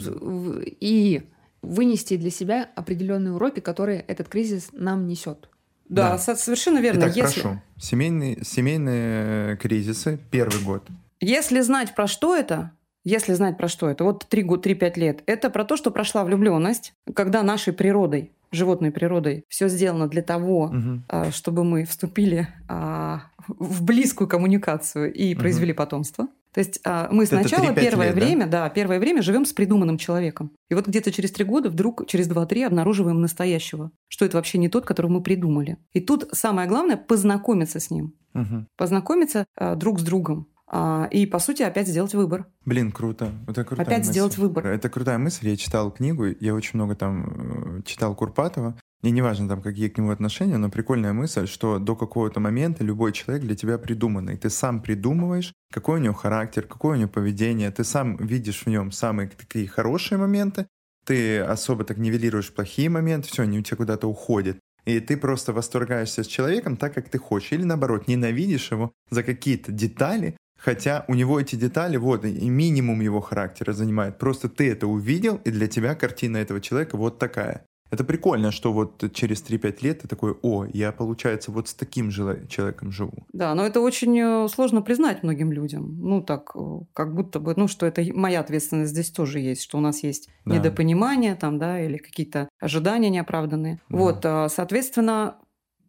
и 0.80 1.30
вынести 1.62 2.18
для 2.18 2.32
себя 2.32 2.68
определенные 2.76 3.34
уроки, 3.34 3.60
которые 3.60 4.00
этот 4.02 4.28
кризис 4.28 4.70
нам 4.74 5.06
несет. 5.06 5.50
Да, 5.90 6.12
Да. 6.12 6.18
со- 6.18 6.36
совершенно 6.36 6.80
верно. 6.80 7.00
Итак, 7.02 7.16
если, 7.16 7.42
прошу. 7.42 7.62
Семейные, 7.80 8.44
семейные 8.44 9.58
кризисы, 9.58 10.20
первый 10.32 10.62
год. 10.64 10.84
если 11.20 11.62
знать 11.62 11.96
про 11.96 12.08
что 12.08 12.36
это, 12.36 12.72
если 13.04 13.34
знать 13.34 13.58
про 13.58 13.68
что 13.68 13.90
это, 13.90 14.04
вот 14.04 14.26
3-5 14.30 14.98
лет, 14.98 15.22
это 15.28 15.50
про 15.50 15.64
то, 15.64 15.78
что 15.78 15.92
прошла 15.92 16.24
влюбленность, 16.24 16.94
когда 17.14 17.44
нашей 17.44 17.72
природой, 17.74 18.32
животной 18.52 18.92
природой, 18.92 19.44
все 19.48 19.68
сделано 19.68 20.08
для 20.08 20.22
того, 20.22 20.74
а, 21.10 21.32
чтобы 21.32 21.64
мы 21.64 21.86
вступили 21.86 22.48
а, 22.68 23.24
в 23.48 23.84
близкую 23.84 24.28
коммуникацию 24.28 25.14
и 25.14 25.36
произвели 25.36 25.74
потомство. 25.74 26.28
То 26.56 26.60
есть 26.60 26.80
а, 26.86 27.10
мы 27.12 27.26
сначала 27.26 27.66
3-5 27.66 27.76
первое 27.82 28.06
лет, 28.08 28.16
да? 28.16 28.26
время, 28.26 28.48
да? 28.48 28.70
первое 28.70 28.98
время 28.98 29.22
живем 29.22 29.44
с 29.46 29.52
придуманным 29.52 29.98
человеком. 29.98 30.54
И 30.70 30.74
вот 30.74 30.88
где-то 30.88 31.12
через 31.12 31.34
три 31.34 31.44
года 31.44 31.70
вдруг 31.70 32.08
через 32.08 32.28
два-три 32.28 32.64
обнаруживаем 32.64 33.20
настоящего, 33.20 33.92
что 34.08 34.24
это 34.24 34.38
вообще 34.38 34.58
не 34.58 34.70
тот, 34.70 34.86
которого 34.86 35.12
мы 35.12 35.22
придумали. 35.22 35.76
И 35.92 36.00
тут 36.00 36.30
самое 36.32 36.70
главное 36.70 36.96
познакомиться 36.96 37.82
с 37.82 37.92
ним, 37.92 38.14
Мгм. 38.34 38.68
познакомиться 38.78 39.44
а, 39.58 39.76
друг 39.76 40.00
с 40.00 40.04
другом 40.04 40.48
а, 40.66 41.10
и 41.12 41.26
по 41.26 41.40
сути 41.40 41.62
опять 41.62 41.90
сделать 41.90 42.14
выбор. 42.14 42.48
Блин, 42.64 42.94
круто. 42.94 43.34
Это 43.50 43.66
крутая 43.66 43.86
Опять 43.86 43.98
мысль. 44.00 44.12
сделать 44.12 44.38
выбор. 44.38 44.66
Это 44.66 44.90
крутая 44.90 45.18
мысль. 45.18 45.50
Я 45.50 45.58
читал 45.58 45.92
книгу, 45.92 46.26
я 46.40 46.56
очень 46.56 46.72
много 46.76 46.96
там 46.96 47.80
э, 47.80 47.82
читал 47.84 48.16
Курпатова. 48.16 48.80
И 49.06 49.12
неважно 49.12 49.48
там, 49.48 49.62
какие 49.62 49.90
к 49.90 50.00
нему 50.00 50.10
отношения, 50.10 50.58
но 50.58 50.72
прикольная 50.72 51.14
мысль, 51.14 51.46
что 51.46 51.78
до 51.78 51.96
какого-то 51.96 52.40
момента 52.40 52.84
любой 52.84 53.12
человек 53.12 53.44
для 53.44 53.56
тебя 53.56 53.78
придуманный. 53.78 54.36
Ты 54.36 54.50
сам 54.50 54.82
придумываешь, 54.82 55.54
какой 55.72 56.00
у 56.00 56.04
него 56.04 56.16
характер, 56.16 56.64
какое 56.64 56.98
у 56.98 57.00
него 57.00 57.10
поведение. 57.10 57.70
Ты 57.70 57.84
сам 57.84 58.18
видишь 58.18 58.64
в 58.64 58.68
нем 58.68 58.92
самые 58.92 59.30
такие 59.30 59.68
хорошие 59.68 60.18
моменты. 60.18 60.66
Ты 61.06 61.40
особо 61.40 61.84
так 61.84 62.00
нивелируешь 62.00 62.52
плохие 62.52 62.90
моменты, 62.90 63.28
все, 63.28 63.44
они 63.44 63.60
у 63.60 63.62
тебя 63.62 63.78
куда-то 63.78 64.08
уходят. 64.08 64.58
И 64.86 65.00
ты 65.00 65.18
просто 65.18 65.54
восторгаешься 65.54 66.24
с 66.24 66.28
человеком 66.28 66.76
так, 66.76 66.96
как 66.96 67.08
ты 67.08 67.20
хочешь. 67.20 67.52
Или 67.52 67.64
наоборот, 67.64 68.08
ненавидишь 68.08 68.72
его 68.72 68.92
за 69.12 69.22
какие-то 69.22 69.72
детали, 69.72 70.36
Хотя 70.58 71.04
у 71.10 71.14
него 71.14 71.40
эти 71.40 71.58
детали, 71.58 71.98
вот, 71.98 72.24
и 72.26 72.50
минимум 72.50 73.02
его 73.02 73.20
характера 73.20 73.74
занимает. 73.74 74.18
Просто 74.18 74.48
ты 74.48 74.72
это 74.72 74.88
увидел, 74.88 75.36
и 75.44 75.52
для 75.52 75.68
тебя 75.68 75.94
картина 75.94 76.38
этого 76.38 76.60
человека 76.62 76.98
вот 76.98 77.20
такая. 77.20 77.66
Это 77.96 78.04
прикольно, 78.04 78.52
что 78.52 78.74
вот 78.74 79.10
через 79.14 79.42
3-5 79.42 79.82
лет 79.82 80.02
ты 80.02 80.10
такой, 80.10 80.36
о, 80.42 80.66
я, 80.66 80.92
получается, 80.92 81.50
вот 81.50 81.70
с 81.70 81.74
таким 81.74 82.12
же 82.12 82.46
человеком 82.50 82.92
живу. 82.92 83.26
Да, 83.32 83.56
но 83.56 83.66
это 83.66 83.80
очень 83.80 84.20
э, 84.20 84.50
сложно 84.50 84.82
признать 84.82 85.24
многим 85.24 85.50
людям. 85.54 85.98
Ну, 86.02 86.22
так, 86.22 86.52
э, 86.56 86.60
как 86.92 87.16
будто 87.16 87.40
бы, 87.40 87.54
ну, 87.56 87.70
что 87.70 87.86
это 87.86 88.04
моя 88.14 88.42
ответственность 88.42 88.92
здесь 88.92 89.12
тоже 89.12 89.40
есть, 89.40 89.62
что 89.62 89.78
у 89.78 89.82
нас 89.82 90.04
есть 90.04 90.28
Да. 90.44 90.56
недопонимание 90.56 91.36
там, 91.36 91.58
да, 91.58 91.80
или 91.82 91.96
какие-то 91.96 92.50
ожидания 92.60 93.10
неоправданные. 93.10 93.80
Да. 93.88 93.98
Вот, 93.98 94.26
э, 94.26 94.48
соответственно, 94.50 95.38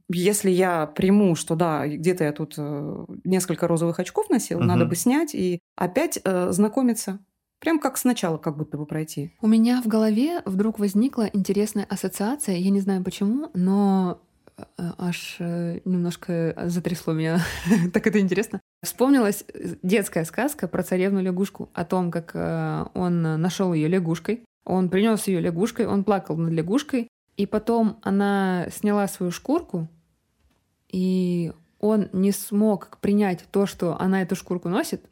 если 0.08 0.50
я 0.50 0.86
приму, 0.86 1.34
что 1.34 1.56
да, 1.56 1.88
где-то 1.88 2.22
я 2.22 2.30
тут 2.30 2.54
несколько 3.24 3.66
розовых 3.66 3.98
очков 3.98 4.30
носил, 4.30 4.58
Мгм. 4.58 4.68
надо 4.68 4.84
бы 4.86 4.94
снять 4.94 5.34
и 5.34 5.58
опять 5.74 6.20
э, 6.24 6.52
знакомиться. 6.52 7.18
Прям 7.58 7.78
как 7.78 7.96
сначала 7.96 8.38
как 8.38 8.56
будто 8.56 8.76
бы 8.76 8.86
пройти. 8.86 9.32
У 9.40 9.46
меня 9.46 9.80
в 9.82 9.86
голове 9.86 10.42
вдруг 10.44 10.78
возникла 10.78 11.28
интересная 11.32 11.84
ассоциация, 11.84 12.56
я 12.56 12.70
не 12.70 12.80
знаю 12.80 13.02
почему, 13.02 13.50
но 13.54 14.20
э, 14.56 14.62
аж 14.76 15.36
э, 15.38 15.80
немножко 15.84 16.54
затрясло 16.66 17.12
меня. 17.12 17.40
так 17.92 18.06
это 18.06 18.20
интересно. 18.20 18.60
Вспомнилась 18.82 19.44
детская 19.82 20.24
сказка 20.24 20.68
про 20.68 20.82
царевну 20.82 21.22
лягушку 21.22 21.70
о 21.72 21.84
том, 21.84 22.10
как 22.10 22.32
э, 22.34 22.84
он 22.94 23.22
нашел 23.22 23.72
ее 23.72 23.88
лягушкой. 23.88 24.44
Он 24.64 24.88
принес 24.88 25.26
ее 25.28 25.40
лягушкой, 25.40 25.86
он 25.86 26.02
плакал 26.02 26.36
над 26.36 26.52
лягушкой, 26.52 27.08
и 27.36 27.46
потом 27.46 27.98
она 28.02 28.66
сняла 28.70 29.06
свою 29.06 29.30
шкурку, 29.30 29.88
и 30.88 31.52
он 31.78 32.08
не 32.12 32.32
смог 32.32 32.98
принять 33.00 33.44
то, 33.50 33.66
что 33.66 33.98
она 34.00 34.22
эту 34.22 34.34
шкурку 34.34 34.68
носит, 34.68 35.04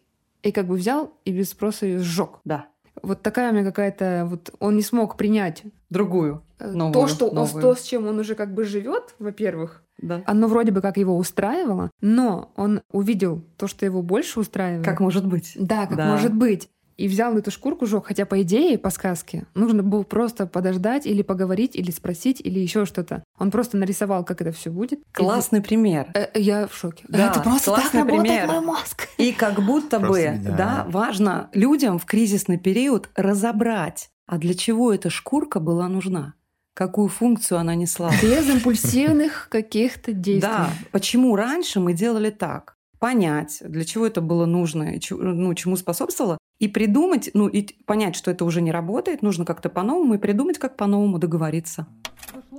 и 0.44 0.52
как 0.52 0.66
бы 0.66 0.76
взял 0.76 1.12
и 1.24 1.32
без 1.32 1.50
спроса 1.50 1.86
ее 1.86 1.98
сжег. 1.98 2.40
Да. 2.44 2.66
Вот 3.02 3.22
такая 3.22 3.50
у 3.50 3.54
меня 3.54 3.64
какая-то... 3.64 4.26
Вот 4.30 4.54
он 4.60 4.76
не 4.76 4.82
смог 4.82 5.16
принять 5.16 5.62
Другую. 5.90 6.42
э, 6.60 6.70
Новую, 6.70 6.92
то, 6.92 7.06
что 7.08 7.26
он, 7.28 7.34
новую. 7.34 7.62
то, 7.62 7.74
с 7.74 7.82
чем 7.82 8.06
он 8.06 8.18
уже 8.18 8.34
как 8.34 8.54
бы 8.54 8.64
живет, 8.64 9.14
во-первых. 9.18 9.82
Да. 9.98 10.22
Оно 10.26 10.48
вроде 10.48 10.70
бы 10.72 10.80
как 10.80 10.96
его 10.96 11.16
устраивало, 11.16 11.90
но 12.00 12.52
он 12.56 12.82
увидел 12.92 13.42
то, 13.56 13.66
что 13.66 13.84
его 13.86 14.02
больше 14.02 14.40
устраивает. 14.40 14.84
Как 14.84 15.00
может 15.00 15.26
быть? 15.26 15.52
Да, 15.58 15.86
как 15.86 15.96
Да. 15.96 16.06
может 16.06 16.34
быть. 16.34 16.68
И 16.96 17.08
взял 17.08 17.36
эту 17.36 17.50
шкурку, 17.50 17.86
жёг. 17.86 18.06
Хотя, 18.06 18.24
по 18.26 18.40
идее, 18.42 18.78
по 18.78 18.90
сказке, 18.90 19.46
нужно 19.54 19.82
было 19.82 20.02
просто 20.04 20.46
подождать 20.46 21.06
или 21.06 21.22
поговорить, 21.22 21.74
или 21.76 21.90
спросить, 21.90 22.40
или 22.42 22.58
еще 22.60 22.84
что-то. 22.86 23.24
Он 23.38 23.50
просто 23.50 23.76
нарисовал, 23.76 24.24
как 24.24 24.40
это 24.40 24.52
все 24.52 24.70
будет. 24.70 25.00
Классный 25.12 25.60
пример. 25.60 26.06
И- 26.14 26.18
э, 26.18 26.30
я 26.40 26.66
в 26.68 26.74
шоке. 26.76 27.04
Да, 27.08 27.30
это 27.30 27.40
просто 27.40 27.72
так 27.72 27.80
классный 27.80 28.00
работает 28.02 28.22
пример. 28.22 28.46
мой 28.46 28.60
мозг. 28.60 29.08
И 29.18 29.32
как 29.32 29.60
будто 29.64 29.98
Просто 29.98 30.08
бы, 30.12 30.18
гениально. 30.20 30.56
да, 30.56 30.86
важно 30.88 31.50
людям 31.52 31.98
в 31.98 32.04
кризисный 32.04 32.58
период 32.58 33.08
разобрать, 33.16 34.10
а 34.26 34.38
для 34.38 34.54
чего 34.54 34.92
эта 34.92 35.10
шкурка 35.10 35.58
была 35.60 35.88
нужна, 35.88 36.34
какую 36.74 37.08
функцию 37.08 37.58
она 37.58 37.74
несла. 37.74 38.10
Без 38.22 38.48
импульсивных 38.48 39.48
каких-то 39.50 40.12
действий. 40.12 40.40
Да, 40.48 40.70
почему 40.92 41.34
раньше 41.36 41.80
мы 41.80 41.92
делали 41.92 42.30
так? 42.30 42.76
Понять, 43.00 43.58
для 43.60 43.84
чего 43.84 44.06
это 44.06 44.20
было 44.22 44.46
нужно, 44.46 44.94
и 44.94 45.00
ну, 45.10 45.52
чему 45.54 45.76
способствовало, 45.76 46.38
и 46.58 46.68
придумать, 46.68 47.30
ну, 47.34 47.48
и 47.48 47.62
понять, 47.84 48.16
что 48.16 48.30
это 48.30 48.44
уже 48.44 48.60
не 48.60 48.72
работает, 48.72 49.22
нужно 49.22 49.44
как-то 49.44 49.68
по-новому, 49.68 50.14
и 50.14 50.18
придумать, 50.18 50.58
как 50.58 50.76
по-новому 50.76 51.18
договориться. 51.18 51.86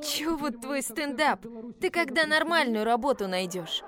Чё 0.04 0.38
вот 0.38 0.62
твой 0.62 0.82
стендап? 0.82 1.46
Ты 1.80 1.90
когда 1.90 2.25
нормальную 2.25 2.84
работу 2.86 3.28
найдешь? 3.28 3.84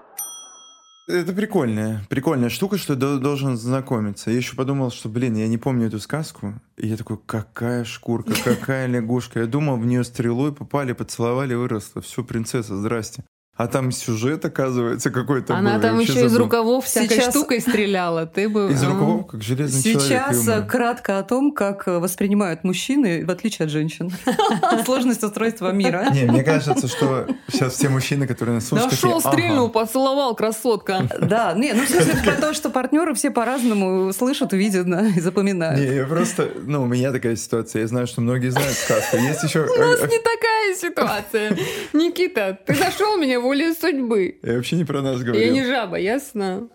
Это 1.09 1.31
прикольная, 1.31 2.01
прикольная 2.09 2.49
штука, 2.49 2.77
что 2.77 2.95
до- 2.97 3.17
должен 3.17 3.55
знакомиться. 3.55 4.29
Я 4.29 4.37
еще 4.37 4.57
подумал, 4.57 4.91
что, 4.91 5.07
блин, 5.07 5.35
я 5.35 5.47
не 5.47 5.57
помню 5.57 5.87
эту 5.87 5.99
сказку. 6.01 6.55
И 6.75 6.87
я 6.87 6.97
такой, 6.97 7.17
какая 7.25 7.85
шкурка, 7.85 8.33
какая 8.43 8.87
лягушка. 8.87 9.39
Я 9.39 9.45
думал, 9.45 9.77
в 9.77 9.85
нее 9.85 10.03
стрелой 10.03 10.53
попали, 10.53 10.91
поцеловали, 10.91 11.53
выросла. 11.53 12.01
Все, 12.01 12.25
принцесса, 12.25 12.75
здрасте. 12.75 13.23
А 13.57 13.67
там 13.67 13.91
сюжет, 13.91 14.45
оказывается, 14.45 15.09
какой-то 15.09 15.55
Она 15.55 15.75
был. 15.75 15.81
Там 15.81 15.99
еще 15.99 16.13
из 16.13 16.31
забыл. 16.31 16.45
рукавов 16.45 16.85
всякой 16.85 17.17
Сейчас- 17.17 17.29
штукой 17.33 17.59
стреляла. 17.59 18.27
Ты 18.27 18.49
бы... 18.49 18.71
Из 18.71 18.83
а, 18.83 18.87
рукавов, 18.87 19.27
как 19.27 19.41
железный 19.41 19.81
человек. 19.81 20.01
Сейчас 20.03 20.45
юмор. 20.45 20.59
э, 20.59 20.67
кратко 20.67 21.17
о 21.17 21.23
том, 21.23 21.51
как 21.51 21.87
э, 21.87 21.97
воспринимают 21.97 22.63
мужчины, 22.63 23.25
в 23.25 23.31
отличие 23.31 23.65
от 23.65 23.71
женщин. 23.71 24.11
Сложность 24.85 25.23
устройства 25.23 25.71
мира. 25.71 26.07
Не, 26.13 26.25
мне 26.25 26.43
кажется, 26.43 26.87
что 26.87 27.27
сейчас 27.51 27.73
все 27.73 27.89
мужчины, 27.89 28.27
которые 28.27 28.55
нас 28.55 28.67
слушают, 28.67 28.91
такие, 28.91 29.07
Нашел, 29.07 29.27
«Ага». 29.27 29.35
стрельнул, 29.35 29.69
поцеловал, 29.69 30.35
красотка. 30.35 31.07
Да, 31.19 31.53
не, 31.53 31.73
ну 31.73 31.83
в 31.83 31.89
смысле 31.89 32.13
про 32.23 32.33
то, 32.33 32.53
что 32.53 32.69
партнеры 32.69 33.15
все 33.15 33.31
по-разному 33.31 34.13
слышат, 34.13 34.53
видят 34.53 34.87
да, 34.87 35.07
и 35.07 35.19
запоминают. 35.19 35.79
Не, 35.79 35.95
я 35.95 36.05
просто, 36.05 36.49
ну, 36.65 36.83
у 36.83 36.85
меня 36.85 37.11
такая 37.11 37.35
ситуация. 37.35 37.81
Я 37.81 37.87
знаю, 37.87 38.05
что 38.05 38.21
многие 38.21 38.49
знают 38.49 38.73
сказку. 38.77 39.17
Есть 39.17 39.43
еще... 39.43 39.61
У 39.61 39.79
нас 39.79 40.01
не 40.01 40.19
такая 40.19 40.75
ситуация. 40.79 41.57
Никита, 41.93 42.59
ты 42.65 42.75
нашел 42.75 43.17
меня 43.17 43.39
волей 43.47 43.73
судьбы. 43.73 44.39
Я 44.43 44.53
вообще 44.55 44.75
не 44.75 44.83
про 44.85 45.01
нас 45.01 45.19
Я 45.19 45.25
говорил. 45.25 45.53
не 45.53 45.65
жаба, 45.65 45.97
ясно? 45.97 46.67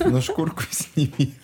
На 0.00 0.20
шкурку 0.20 0.62
сними. 0.70 1.34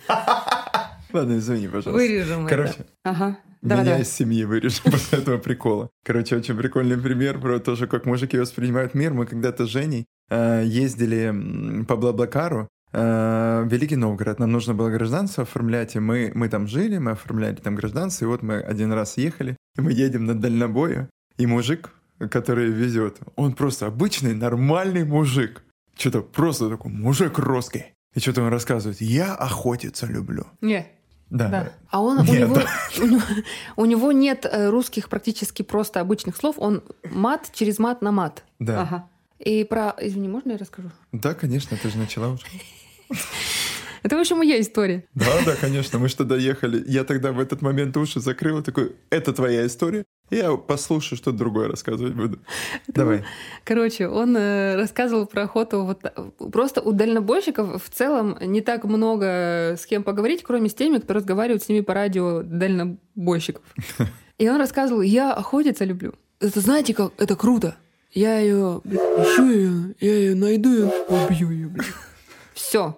Ладно, 1.13 1.37
извини, 1.37 1.67
пожалуйста. 1.67 1.91
Вырежем 1.91 2.45
это. 2.45 2.55
Короче, 2.55 2.85
Ага. 3.03 3.37
Да, 3.61 3.75
меня 3.75 3.95
да. 3.95 3.99
из 4.01 4.09
семьи 4.11 4.43
вырежем 4.43 4.83
после 4.91 5.19
этого 5.19 5.37
прикола. 5.37 5.89
Короче, 6.05 6.35
очень 6.35 6.55
прикольный 6.57 6.97
пример 6.97 7.39
про 7.39 7.59
то, 7.59 7.75
что 7.75 7.87
как 7.87 8.05
мужики 8.05 8.37
воспринимают 8.37 8.93
мир. 8.93 9.13
Мы 9.13 9.25
когда-то 9.25 9.65
с 9.65 9.69
Женей 9.69 10.05
э, 10.29 10.63
ездили 10.65 11.83
по 11.87 11.95
Блаблакару 11.95 12.67
э, 12.91 13.63
в 13.65 13.67
Великий 13.71 13.95
Новгород. 13.95 14.39
Нам 14.39 14.51
нужно 14.51 14.73
было 14.73 14.89
гражданство 14.89 15.43
оформлять, 15.43 15.95
и 15.95 15.99
мы, 15.99 16.31
мы 16.35 16.49
там 16.49 16.67
жили, 16.67 16.97
мы 16.99 17.11
оформляли 17.11 17.55
там 17.55 17.75
гражданство, 17.75 18.25
и 18.25 18.27
вот 18.27 18.43
мы 18.43 18.59
один 18.59 18.91
раз 18.93 19.17
ехали, 19.17 19.57
и 19.77 19.81
мы 19.81 19.91
едем 19.93 20.25
на 20.25 20.35
дальнобою, 20.35 21.09
и 21.37 21.45
мужик, 21.47 21.91
который 22.19 22.69
везет, 22.69 23.17
он 23.35 23.53
просто 23.53 23.87
обычный 23.87 24.33
нормальный 24.33 25.03
мужик. 25.05 25.63
Что-то 25.95 26.21
просто 26.21 26.69
такой 26.69 26.91
мужик 26.91 27.37
русский. 27.39 27.85
И 28.13 28.19
что-то 28.19 28.41
он 28.43 28.49
рассказывает. 28.49 29.01
Я 29.01 29.35
охотиться 29.35 30.05
люблю. 30.05 30.45
Не, 30.61 30.87
Да. 31.29 31.49
да. 31.49 31.71
А 31.89 32.01
он, 32.01 32.19
у, 32.19 32.23
Нет, 32.23 32.39
него, 32.41 32.55
да. 32.55 32.65
у, 33.01 33.05
него, 33.05 33.21
у 33.75 33.85
него 33.85 34.11
нет 34.11 34.45
э, 34.45 34.69
русских 34.69 35.09
практически 35.09 35.61
просто 35.61 35.99
обычных 35.99 36.35
слов. 36.35 36.55
Он 36.57 36.83
мат 37.03 37.49
через 37.53 37.79
мат 37.79 38.01
на 38.01 38.11
мат. 38.11 38.43
Да. 38.59 38.81
Ага. 38.81 39.09
И 39.39 39.63
про... 39.63 39.93
Извини, 39.99 40.27
можно 40.27 40.53
я 40.53 40.57
расскажу? 40.57 40.89
Да, 41.11 41.33
конечно, 41.33 41.77
ты 41.77 41.89
же 41.89 41.97
начала 41.97 42.29
уже. 42.29 42.43
Это, 44.03 44.15
в 44.15 44.19
общем, 44.19 44.37
моя 44.37 44.59
история. 44.61 45.05
Да, 45.15 45.41
да, 45.45 45.55
конечно, 45.55 45.99
мы 45.99 46.07
что 46.07 46.23
доехали. 46.23 46.83
Я 46.87 47.03
тогда 47.03 47.31
в 47.31 47.39
этот 47.39 47.61
момент 47.61 47.97
уши 47.97 48.19
закрыл, 48.19 48.59
и 48.59 48.63
такой, 48.63 48.95
это 49.09 49.33
твоя 49.33 49.65
история? 49.65 50.05
Я 50.29 50.55
послушаю, 50.57 51.17
что 51.17 51.31
другое 51.31 51.69
рассказывать 51.69 52.13
буду. 52.13 52.39
Давай. 52.87 53.23
Короче, 53.63 54.07
он 54.09 54.35
э, 54.35 54.75
рассказывал 54.75 55.25
про 55.25 55.43
охоту. 55.43 55.83
Вот, 55.83 55.99
э, 56.03 56.09
просто 56.51 56.81
у 56.81 56.91
дальнобойщиков 56.91 57.81
в 57.81 57.89
целом 57.89 58.37
не 58.41 58.59
так 58.61 58.83
много 58.83 59.75
с 59.77 59.85
кем 59.85 60.03
поговорить, 60.03 60.43
кроме 60.43 60.69
с 60.69 60.73
теми, 60.73 60.97
кто 60.97 61.13
разговаривает 61.13 61.63
с 61.63 61.69
ними 61.69 61.79
по 61.79 61.93
радио 61.93 62.43
дальнобойщиков. 62.43 63.63
И 64.37 64.49
он 64.49 64.57
рассказывал, 64.57 65.01
я 65.01 65.33
охотиться 65.33 65.85
люблю. 65.85 66.13
Это 66.39 66.59
знаете, 66.59 66.93
как 66.93 67.13
это 67.17 67.35
круто. 67.35 67.77
Я 68.11 68.39
ее 68.39 68.81
ищу 68.83 69.49
ее, 69.49 69.95
я 69.99 70.13
ее 70.13 70.35
найду 70.35 70.73
и 70.73 70.91
убью 71.09 71.51
ее. 71.51 71.75
Все. 72.53 72.97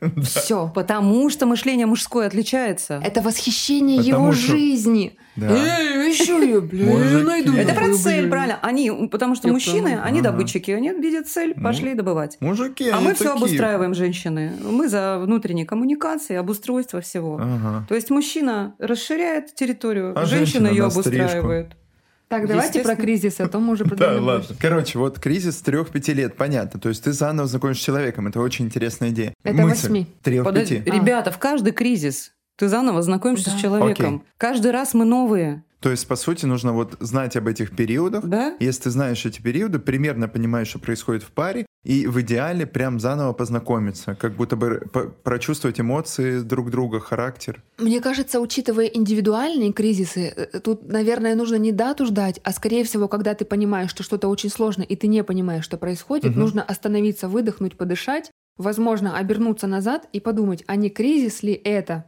Все. 0.22 0.70
Потому 0.74 1.30
что 1.30 1.46
мышление 1.46 1.86
мужское 1.86 2.26
отличается. 2.26 3.00
Это 3.04 3.20
восхищение 3.20 3.96
его 3.96 4.32
жизни. 4.32 5.16
Я 5.36 5.78
ее, 5.78 6.60
блин, 6.60 6.88
я 6.88 7.24
найду 7.24 7.52
её, 7.52 7.62
Это 7.62 7.74
про 7.74 7.92
цель, 7.94 8.28
правильно? 8.28 8.58
Они, 8.62 8.90
потому 9.10 9.34
что 9.34 9.48
мужчины, 9.48 9.98
они 10.02 10.20
добытчики, 10.22 10.70
они 10.70 10.90
видят 10.90 11.28
цель, 11.28 11.54
Ну, 11.56 11.62
пошли 11.62 11.94
добывать. 11.94 12.36
Мужики, 12.40 12.88
А 12.88 13.00
мы 13.00 13.14
все 13.14 13.32
обустраиваем, 13.32 13.94
женщины. 13.94 14.52
Мы 14.62 14.88
за 14.88 15.18
внутренние 15.18 15.66
коммуникации, 15.66 16.36
обустройство 16.36 17.00
всего. 17.00 17.40
То 17.88 17.94
есть 17.94 18.10
мужчина 18.10 18.74
расширяет 18.78 19.54
территорию, 19.54 20.12
А 20.16 20.24
женщина 20.24 20.68
ее 20.68 20.84
обустраивает. 20.84 21.72
Так, 22.28 22.46
давайте 22.46 22.80
про 22.82 22.96
кризис, 22.96 23.40
а 23.40 23.48
то 23.48 23.58
мы 23.58 23.72
уже 23.72 23.84
про 23.84 23.96
Да, 23.96 24.20
ладно. 24.20 24.56
Короче, 24.60 24.98
вот 24.98 25.18
кризис 25.18 25.60
трех-пяти 25.62 26.14
лет, 26.14 26.36
понятно. 26.36 26.80
То 26.80 26.88
есть 26.88 27.04
ты 27.04 27.12
заново 27.12 27.46
знакомишься 27.48 27.82
с 27.82 27.86
человеком. 27.86 28.26
Это 28.26 28.40
очень 28.40 28.64
интересная 28.64 29.10
идея. 29.10 29.34
Это 29.42 29.62
восьми. 29.62 30.06
Трех-пяти. 30.22 30.82
А. 30.86 30.90
Ребята, 30.90 31.30
в 31.30 31.38
каждый 31.38 31.72
кризис 31.72 32.32
ты 32.56 32.68
заново 32.68 33.02
знакомишься 33.02 33.50
с 33.50 33.60
человеком. 33.60 34.24
Каждый 34.38 34.70
раз 34.70 34.94
мы 34.94 35.04
новые. 35.04 35.64
То 35.84 35.90
есть, 35.90 36.08
по 36.08 36.16
сути, 36.16 36.46
нужно 36.46 36.72
вот 36.72 36.96
знать 37.00 37.36
об 37.36 37.46
этих 37.46 37.76
периодах. 37.76 38.24
Да? 38.24 38.56
Если 38.58 38.84
ты 38.84 38.90
знаешь 38.90 39.26
эти 39.26 39.42
периоды, 39.42 39.78
примерно 39.78 40.28
понимаешь, 40.28 40.68
что 40.68 40.78
происходит 40.78 41.22
в 41.22 41.30
паре, 41.30 41.66
и 41.84 42.06
в 42.06 42.18
идеале 42.22 42.64
прям 42.64 42.98
заново 42.98 43.34
познакомиться, 43.34 44.14
как 44.14 44.34
будто 44.34 44.56
бы 44.56 44.88
прочувствовать 45.22 45.78
эмоции 45.78 46.40
друг 46.40 46.70
друга, 46.70 47.00
характер. 47.00 47.62
Мне 47.76 48.00
кажется, 48.00 48.40
учитывая 48.40 48.86
индивидуальные 48.86 49.74
кризисы, 49.74 50.32
э, 50.34 50.58
тут, 50.60 50.88
наверное, 50.88 51.34
нужно 51.34 51.56
не 51.56 51.70
дату 51.70 52.06
ждать, 52.06 52.40
а 52.44 52.52
скорее 52.52 52.84
всего, 52.84 53.06
когда 53.06 53.34
ты 53.34 53.44
понимаешь, 53.44 53.90
что 53.90 54.02
что-то 54.02 54.28
очень 54.28 54.48
сложно, 54.48 54.84
и 54.84 54.96
ты 54.96 55.06
не 55.06 55.22
понимаешь, 55.22 55.64
что 55.64 55.76
происходит, 55.76 56.30
Мгм. 56.30 56.40
нужно 56.40 56.62
остановиться, 56.62 57.28
выдохнуть, 57.28 57.76
подышать, 57.76 58.30
возможно, 58.56 59.18
обернуться 59.18 59.66
назад 59.66 60.08
и 60.14 60.20
подумать, 60.20 60.64
а 60.66 60.76
не 60.76 60.88
кризис 60.88 61.42
ли 61.42 61.52
это? 61.52 62.06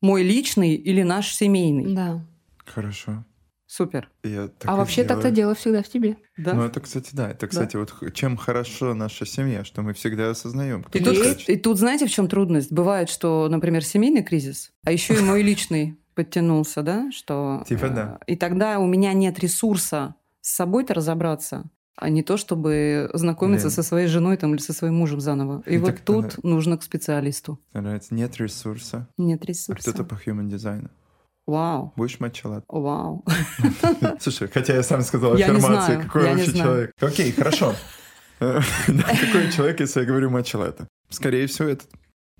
Мой 0.00 0.22
личный 0.22 0.76
или 0.76 1.02
наш 1.02 1.34
семейный. 1.34 1.94
Да. 1.94 2.24
Хорошо. 2.74 3.24
Супер. 3.66 4.10
Я 4.22 4.48
так 4.48 4.70
а 4.70 4.76
вообще 4.76 5.02
так-то 5.02 5.30
дело 5.30 5.54
всегда 5.54 5.82
в 5.82 5.88
тебе. 5.88 6.18
Да? 6.36 6.52
Ну, 6.52 6.62
это, 6.64 6.80
кстати, 6.80 7.10
да. 7.14 7.30
Это, 7.30 7.46
кстати, 7.46 7.76
вот 7.76 7.90
х- 7.90 8.10
чем 8.10 8.36
хорошо 8.36 8.92
наша 8.92 9.24
семья, 9.24 9.64
что 9.64 9.80
мы 9.80 9.94
всегда 9.94 10.28
осознаем. 10.30 10.82
кто 10.82 10.98
И 10.98 11.02
тут, 11.02 11.48
и 11.48 11.56
тут 11.56 11.78
знаете, 11.78 12.06
в 12.06 12.10
чем 12.10 12.28
трудность? 12.28 12.70
Бывает, 12.70 13.08
что, 13.08 13.48
например, 13.48 13.82
семейный 13.82 14.22
кризис, 14.22 14.72
а 14.84 14.92
еще 14.92 15.14
и 15.14 15.20
мой 15.20 15.40
личный 15.42 15.98
подтянулся, 16.14 16.82
да, 16.82 17.10
что... 17.12 17.64
Типа 17.66 17.86
э, 17.86 17.88
да. 17.94 18.18
И 18.26 18.36
тогда 18.36 18.78
у 18.78 18.86
меня 18.86 19.14
нет 19.14 19.38
ресурса 19.38 20.16
с 20.42 20.50
собой-то 20.54 20.92
разобраться, 20.92 21.64
а 21.96 22.10
не 22.10 22.22
то, 22.22 22.36
чтобы 22.36 23.08
знакомиться 23.14 23.68
Блин. 23.68 23.74
со 23.76 23.82
своей 23.82 24.06
женой 24.08 24.36
там, 24.36 24.52
или 24.54 24.60
со 24.60 24.74
своим 24.74 24.96
мужем 24.96 25.20
заново. 25.20 25.62
И 25.64 25.78
вот 25.78 26.02
тут 26.04 26.26
это- 26.26 26.46
нужно 26.46 26.76
к 26.76 26.82
специалисту. 26.82 27.58
Нравится. 27.72 28.12
Нет 28.14 28.36
ресурса. 28.36 29.08
Нет 29.16 29.40
А 29.44 29.46
ресурса. 29.46 29.80
кто-то 29.92 30.04
по 30.04 30.14
human 30.14 30.48
дизайну. 30.48 30.90
Вау. 31.52 31.92
Будешь 31.96 32.18
матчелат? 32.18 32.64
Вау. 32.66 33.22
Слушай, 34.20 34.48
хотя 34.48 34.74
я 34.74 34.82
сам 34.82 35.02
сказал 35.02 35.34
аффирмации, 35.34 36.00
какой 36.00 36.24
я 36.24 36.32
вообще 36.32 36.52
человек. 36.54 36.92
Окей, 36.98 37.30
хорошо. 37.32 37.74
Какой 38.38 39.52
человек, 39.52 39.78
если 39.78 40.00
я 40.00 40.06
говорю 40.06 40.30
матчелата? 40.30 40.88
Скорее 41.10 41.46
всего, 41.46 41.68
это 41.68 41.84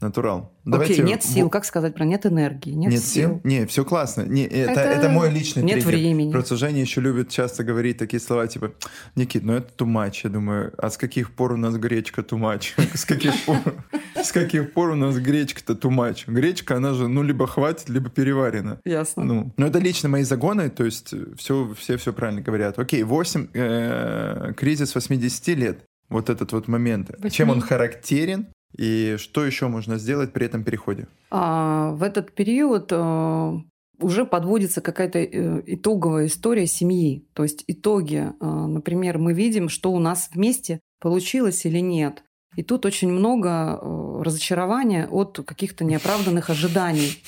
натурал. 0.03 0.53
Окей, 0.71 0.99
нет 1.01 1.23
сил. 1.25 1.49
Как 1.49 1.65
сказать 1.65 1.95
про 1.95 2.05
нет 2.05 2.27
энергии? 2.27 2.71
Нет, 2.73 2.93
Нет 2.93 3.03
сил? 3.03 3.41
Не, 3.45 3.67
все 3.67 3.85
классно. 3.85 4.23
Не, 4.23 4.45
это, 4.45 4.73
Это- 4.73 4.81
это 4.81 5.09
мой 5.09 5.31
личный 5.31 5.63
Нет 5.63 5.83
триггер. 5.83 5.99
времени. 5.99 6.33
Просто 6.33 6.57
Женя 6.57 6.81
еще 6.81 7.01
любит 7.01 7.29
часто 7.31 7.65
говорить 7.65 7.97
такие 7.99 8.21
слова, 8.21 8.47
типа, 8.47 8.73
Никит, 9.15 9.43
ну 9.45 9.55
это 9.55 9.85
much. 9.85 10.21
Я 10.25 10.31
думаю, 10.31 10.73
а 10.79 10.91
с 10.91 10.97
каких 10.97 11.35
пор 11.35 11.53
у 11.53 11.57
нас 11.57 11.77
гречка 11.77 12.23
much? 12.23 12.73
С 12.95 13.05
каких 13.05 13.33
пор, 13.45 13.57
с 14.17 14.33
каких 14.33 14.73
пор 14.73 14.91
у 14.91 14.95
нас 14.97 15.17
гречка-то 15.17 15.89
much? 15.89 16.25
Гречка, 16.27 16.77
она 16.77 16.95
же, 16.95 17.09
ну, 17.09 17.23
либо 17.23 17.47
хватит, 17.47 17.89
либо 17.89 18.11
переварена. 18.11 18.81
Ясно. 18.85 19.25
Ну, 19.25 19.53
ну, 19.57 19.67
это 19.67 19.79
лично 19.79 20.09
мои 20.09 20.23
загоны, 20.25 20.71
то 20.71 20.85
есть 20.85 21.15
все, 21.37 21.75
все, 21.79 21.97
все 21.97 22.13
правильно 22.13 22.41
говорят. 22.41 22.79
Окей, 22.79 23.03
8, 23.03 23.49
э, 23.55 24.53
кризис 24.57 24.95
80 24.95 25.55
лет, 25.55 25.85
вот 26.09 26.31
этот 26.31 26.53
вот 26.53 26.69
момент. 26.69 27.11
Чем 27.31 27.51
он 27.51 27.61
характерен 27.61 28.47
и 28.77 29.17
что 29.19 29.45
еще 29.45 29.69
можно 29.69 29.99
сделать 29.99 30.33
при 30.33 30.47
этом 30.47 30.65
переходе? 30.65 31.07
А, 31.31 31.91
в 31.93 32.03
этот 32.03 32.33
период 32.33 32.89
э, 32.91 33.53
уже 33.99 34.25
подводится 34.25 34.81
какая-то 34.81 35.19
э, 35.19 35.63
итоговая 35.67 36.27
история 36.27 36.67
семьи. 36.67 37.27
То 37.35 37.43
есть 37.43 37.65
итоги, 37.67 38.29
э, 38.29 38.45
например, 38.47 39.19
мы 39.19 39.35
видим, 39.35 39.69
что 39.69 39.93
у 39.93 39.99
нас 39.99 40.31
вместе 40.33 40.81
получилось 41.01 41.65
или 41.67 41.79
нет. 41.79 42.25
И 42.57 42.63
тут 42.63 42.85
очень 42.85 43.11
много 43.11 43.81
разочарования 44.23 45.09
от 45.11 45.41
каких-то 45.47 45.85
неоправданных 45.85 46.51
ожиданий. 46.51 47.23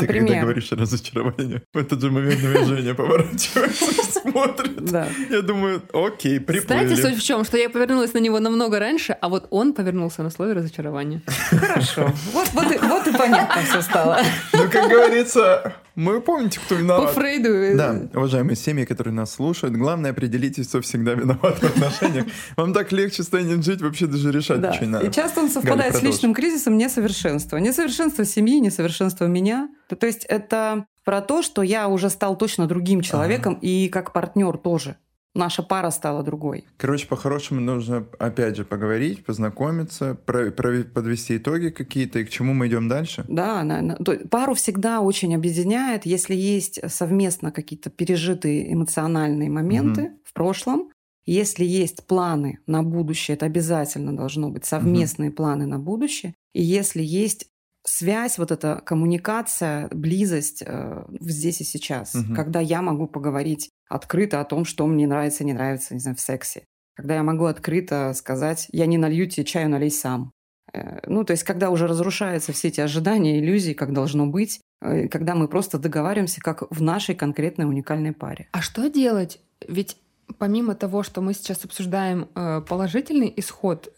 Ты 0.00 0.06
когда 0.06 0.20
Например, 0.20 0.42
говоришь 0.42 0.72
разочарование, 0.72 1.62
в 1.72 1.78
этот 1.78 2.00
же 2.00 2.10
момент 2.10 2.42
на 2.42 2.48
меня 2.48 2.64
Женя 2.64 2.94
поворачивается, 2.94 4.20
смотрит. 4.20 4.84
да. 4.84 5.06
Я 5.30 5.42
думаю, 5.42 5.82
окей, 5.92 6.40
приплыли. 6.40 6.86
Знаете, 6.86 6.96
суть 6.96 7.16
в 7.18 7.22
чем? 7.24 7.44
Что 7.44 7.56
я 7.56 7.70
повернулась 7.70 8.12
на 8.14 8.18
него 8.18 8.40
намного 8.40 8.78
раньше, 8.78 9.16
а 9.20 9.28
вот 9.28 9.46
он 9.50 9.72
повернулся 9.72 10.22
на 10.22 10.30
слове 10.30 10.54
разочарования. 10.54 11.22
Хорошо. 11.50 12.12
Вот, 12.32 12.48
вот, 12.52 12.72
и, 12.72 12.78
вот 12.78 13.06
и 13.06 13.12
понятно 13.12 13.62
все 13.62 13.82
стало. 13.82 14.20
Ну, 14.52 14.68
как 14.70 14.90
говорится, 14.90 15.74
мы 15.94 16.20
помните, 16.20 16.60
кто 16.64 16.74
По 16.74 16.80
виноват. 16.80 17.10
Фрейду. 17.14 17.48
э, 17.48 17.76
Да, 17.76 18.00
уважаемые 18.14 18.56
семьи, 18.56 18.84
которые 18.84 19.14
нас 19.14 19.32
слушают, 19.34 19.76
главное 19.76 20.10
определитесь, 20.10 20.68
кто 20.68 20.80
всегда 20.80 21.14
виноват 21.14 21.58
в 21.58 21.64
отношениях. 21.64 22.26
Вам 22.56 22.72
так 22.72 22.92
легче 22.92 23.22
станет 23.22 23.64
жить, 23.64 23.80
вообще 23.80 24.06
даже 24.06 24.32
решать 24.32 24.60
Да. 24.60 24.70
ничего 24.70 24.86
не 24.86 24.92
надо. 24.92 25.06
И 25.06 25.12
часто 25.12 25.40
он 25.40 25.50
совпадает 25.50 25.94
с 25.94 25.98
продолжи. 25.98 26.06
личным 26.16 26.34
кризисом 26.34 26.76
несовершенства. 26.76 27.56
Несовершенство 27.58 28.24
семьи, 28.24 28.58
несовершенство 28.60 29.26
меня. 29.26 29.68
То, 29.88 29.96
то 29.96 30.06
есть 30.06 30.24
это 30.24 30.86
про 31.04 31.20
то, 31.20 31.42
что 31.42 31.62
я 31.62 31.88
уже 31.88 32.08
стал 32.10 32.36
точно 32.36 32.66
другим 32.66 33.00
человеком, 33.02 33.58
и 33.60 33.88
как 33.88 34.12
партнер 34.12 34.56
тоже. 34.56 34.96
Наша 35.34 35.62
пара 35.62 35.90
стала 35.90 36.22
другой. 36.22 36.64
Короче, 36.76 37.06
по-хорошему 37.08 37.60
нужно, 37.60 38.06
опять 38.18 38.56
же, 38.56 38.64
поговорить, 38.64 39.24
познакомиться, 39.24 40.14
про- 40.14 40.50
про- 40.52 40.84
подвести 40.84 41.36
итоги 41.38 41.70
какие-то, 41.70 42.20
и 42.20 42.24
к 42.24 42.30
чему 42.30 42.54
мы 42.54 42.68
идем 42.68 42.88
дальше. 42.88 43.24
Да, 43.28 43.62
на- 43.64 43.82
на- 43.82 43.96
то 43.96 44.16
пару 44.28 44.54
всегда 44.54 45.00
очень 45.00 45.34
объединяет, 45.34 46.06
если 46.06 46.34
есть 46.34 46.78
совместно 46.88 47.50
какие-то 47.50 47.90
пережитые 47.90 48.72
эмоциональные 48.72 49.50
моменты 49.50 50.12
в 50.24 50.32
прошлом. 50.32 50.90
Если 51.26 51.64
есть 51.64 52.06
планы 52.06 52.58
на 52.66 52.82
будущее, 52.82 53.34
это 53.36 53.46
обязательно 53.46 54.14
должно 54.14 54.50
быть 54.50 54.66
совместные 54.66 55.30
планы 55.30 55.66
на 55.66 55.78
будущее. 55.78 56.34
И 56.52 56.62
если 56.62 57.02
есть 57.02 57.46
связь, 57.86 58.38
вот 58.38 58.50
эта 58.50 58.80
коммуникация, 58.84 59.88
близость 59.88 60.62
э, 60.66 61.04
здесь 61.20 61.60
и 61.60 61.64
сейчас, 61.64 62.14
Мгм. 62.14 62.34
когда 62.34 62.60
я 62.60 62.82
могу 62.82 63.06
поговорить 63.06 63.70
открыто 63.88 64.40
о 64.40 64.44
том, 64.44 64.64
что 64.64 64.86
мне 64.86 65.06
нравится, 65.06 65.44
не 65.44 65.52
нравится, 65.52 65.94
не 65.94 66.00
знаю, 66.00 66.16
в 66.16 66.20
сексе. 66.20 66.64
Когда 66.96 67.14
я 67.16 67.22
могу 67.22 67.44
открыто 67.44 68.12
сказать, 68.14 68.68
я 68.72 68.86
не 68.86 68.98
налью 68.98 69.26
тебе 69.28 69.44
чаю, 69.44 69.68
налей 69.68 69.90
сам. 69.90 70.32
Э, 70.72 71.00
Ну, 71.06 71.24
то 71.24 71.32
есть, 71.32 71.44
когда 71.44 71.70
уже 71.70 71.86
разрушаются 71.86 72.52
все 72.52 72.68
эти 72.68 72.80
ожидания, 72.80 73.38
иллюзии, 73.38 73.74
как 73.74 73.92
должно 73.92 74.26
быть, 74.26 74.60
э, 74.80 75.08
когда 75.08 75.34
мы 75.34 75.48
просто 75.48 75.78
договариваемся, 75.78 76.40
как 76.40 76.62
в 76.70 76.80
нашей 76.82 77.14
конкретной 77.14 77.66
уникальной 77.66 78.12
паре. 78.12 78.48
А 78.52 78.62
что 78.62 78.88
делать? 78.88 79.40
Ведь 79.68 79.96
помимо 80.38 80.74
того, 80.74 81.02
что 81.02 81.20
мы 81.20 81.34
сейчас 81.34 81.64
обсуждаем 81.64 82.28
э, 82.34 82.62
положительный 82.66 83.32
исход 83.36 83.92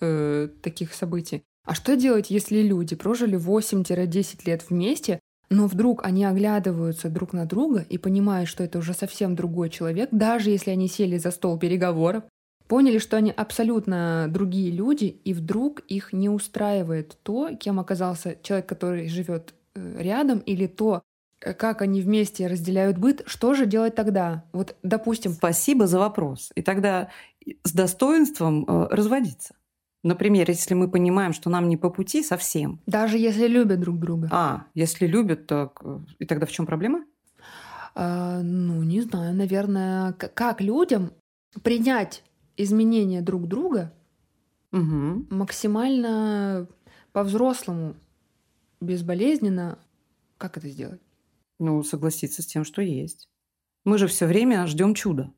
таких 0.63 0.93
событий, 0.93 1.43
а 1.67 1.75
что 1.75 1.97
делать, 1.97 2.31
если 2.31 2.63
люди 2.63 2.97
прожили 2.97 3.37
8-10 3.37 4.41
лет 4.47 4.65
вместе, 4.71 5.21
но 5.51 5.67
вдруг 5.67 6.05
они 6.05 6.25
оглядываются 6.25 7.09
друг 7.09 7.33
на 7.33 7.45
друга 7.45 7.85
и 7.89 7.99
понимают, 7.99 8.49
что 8.49 8.65
это 8.65 8.79
уже 8.79 8.95
совсем 8.95 9.35
другой 9.35 9.69
человек, 9.69 10.09
даже 10.13 10.51
если 10.51 10.71
они 10.71 10.89
сели 10.89 11.19
за 11.19 11.31
стол 11.31 11.59
переговоров, 11.59 12.25
поняли, 12.69 12.99
что 12.99 13.17
они 13.17 13.31
абсолютно 13.31 14.27
другие 14.29 14.71
люди, 14.71 15.05
и 15.25 15.33
вдруг 15.33 15.81
их 15.81 16.13
не 16.13 16.29
устраивает 16.29 17.19
то, 17.23 17.55
кем 17.55 17.79
оказался 17.79 18.37
человек, 18.43 18.67
который 18.67 19.09
живет 19.09 19.55
э, 19.75 20.03
рядом, 20.03 20.39
или 20.41 20.67
то, 20.67 21.03
э, 21.41 21.53
как 21.55 21.83
они 21.83 22.01
вместе 22.01 22.47
разделяют 22.47 22.99
быт, 22.99 23.23
что 23.27 23.55
же 23.55 23.67
делать 23.67 23.95
тогда? 23.95 24.45
Вот, 24.53 24.75
допустим, 24.83 25.33
Спасибо 25.33 25.87
за 25.87 25.99
вопрос. 25.99 26.51
И 26.57 26.63
тогда 26.63 27.09
с 27.63 27.73
достоинством 27.73 28.65
э, 28.65 28.89
разводиться. 28.91 29.55
Например, 30.03 30.49
если 30.49 30.75
мы 30.75 30.91
понимаем, 30.91 31.33
что 31.33 31.51
нам 31.51 31.69
не 31.69 31.77
по 31.77 31.91
пути 31.91 32.23
совсем. 32.23 32.81
Даже 32.87 33.19
если 33.19 33.47
любят 33.49 33.81
друг 33.81 33.99
друга. 33.99 34.29
А, 34.31 34.67
если 34.75 35.07
любят, 35.07 35.47
так 35.47 35.81
э, 35.83 35.99
и 36.19 36.27
тогда 36.27 36.47
в 36.47 36.53
чем 36.53 36.67
проблема? 36.67 37.05
А, 37.95 38.41
ну, 38.43 38.83
не 38.83 39.01
знаю, 39.01 39.35
наверное, 39.35 40.13
как 40.13 40.61
людям 40.61 41.13
принять 41.63 42.23
изменения 42.57 43.23
друг 43.23 43.49
друга 43.49 43.93
Угу. 44.73 45.27
максимально 45.31 46.69
по-взрослому, 47.13 47.97
безболезненно. 48.81 49.79
Как 50.37 50.59
это 50.59 50.69
сделать? 50.69 51.01
Ну, 51.59 51.83
согласиться 51.83 52.43
с 52.43 52.47
тем, 52.47 52.65
что 52.65 52.83
есть. 52.83 53.31
Мы 53.85 53.97
же 53.97 54.07
все 54.07 54.27
время 54.27 54.67
ждем 54.67 54.95
чуда. 54.95 55.33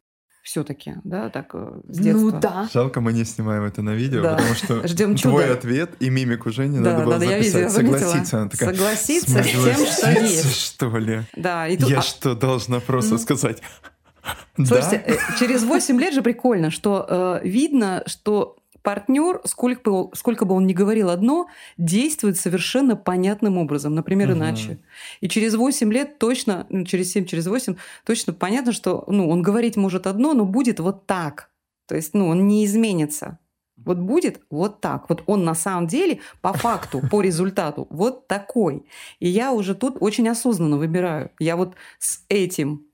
Все-таки, 0.49 0.95
да, 1.05 1.29
так 1.29 1.51
э, 1.53 1.81
с 1.91 1.99
детства. 1.99 2.31
Ну 2.31 2.41
да. 2.41 2.69
Жалко, 2.73 3.03
мы 3.03 3.13
не 3.13 3.25
снимаем 3.27 3.65
это 3.65 3.83
на 3.83 3.91
видео, 3.91 4.23
Да. 4.23 4.37
потому 4.37 4.55
что 4.55 4.89
Ждем 4.89 5.15
твой 5.15 5.43
чуда. 5.43 5.53
ответ 5.55 5.91
и 6.01 6.09
мимику 6.09 6.51
Жени 6.51 6.79
Да, 6.79 6.93
надо 6.93 7.05
было 7.05 7.13
надо, 7.13 7.25
я 7.27 7.31
записать. 7.33 7.55
видела, 7.55 7.69
заметила. 7.71 7.99
Согласиться. 7.99 8.39
Она 8.41 8.49
такая, 8.49 8.75
Согласиться 8.75 9.31
с 9.31 9.35
тем, 9.35 9.45
что 9.45 9.63
«Согласиться, 9.75 10.11
есть. 10.23 10.57
что 10.63 10.97
ли? 10.99 11.21
Да, 11.37 11.69
и 11.69 11.77
тут, 11.77 11.91
Я 11.91 11.99
а, 11.99 12.03
что, 12.03 12.35
должна 12.35 12.81
просто 12.81 13.13
Ну. 13.13 13.19
сказать? 13.19 13.63
Слушайте, 14.57 15.05
Да? 15.07 15.13
э, 15.15 15.17
через 15.39 15.63
8 15.65 16.01
лет 16.01 16.15
же 16.15 16.23
прикольно, 16.23 16.71
что 16.71 17.07
э, 17.43 17.47
видно, 17.47 18.03
что 18.07 18.57
партнер, 18.83 19.41
сколько 19.45 19.91
бы, 19.91 20.11
сколько 20.15 20.45
бы 20.45 20.55
он 20.55 20.67
ни 20.67 20.73
говорил 20.73 21.11
одно, 21.11 21.49
действует 21.77 22.39
совершенно 22.39 22.97
понятным 22.97 23.59
образом, 23.59 23.95
например, 23.95 24.29
Мгм. 24.29 24.39
иначе. 24.39 24.79
И 25.21 25.29
через 25.29 25.55
8 25.55 25.93
лет 25.93 26.19
точно, 26.19 26.67
ну, 26.71 26.85
через 26.85 27.13
7, 27.13 27.25
через 27.25 27.47
8, 27.47 27.77
точно 28.05 28.33
понятно, 28.33 28.73
что 28.73 29.05
ну, 29.07 29.29
он 29.29 29.43
говорить 29.43 29.77
может 29.77 30.07
одно, 30.07 30.35
но 30.35 30.45
будет 30.45 30.81
вот 30.81 31.07
так. 31.07 31.51
То 31.87 31.97
есть 31.97 32.15
ну, 32.15 32.29
он 32.29 32.47
не 32.47 32.65
изменится. 32.65 33.39
Вот 33.77 33.99
будет 33.99 34.41
вот 34.51 34.81
так. 34.81 35.09
Вот 35.09 35.23
он 35.27 35.45
на 35.45 35.55
самом 35.55 35.87
деле 35.87 36.21
по 36.41 36.53
факту, 36.53 37.01
по 37.11 37.21
результату 37.23 37.87
вот 37.91 38.27
такой. 38.27 38.85
И 39.21 39.29
я 39.29 39.53
уже 39.53 39.75
тут 39.75 39.97
очень 40.01 40.29
осознанно 40.29 40.77
выбираю. 40.79 41.31
Я 41.39 41.57
вот 41.57 41.75
с 41.99 42.25
этим, 42.29 42.87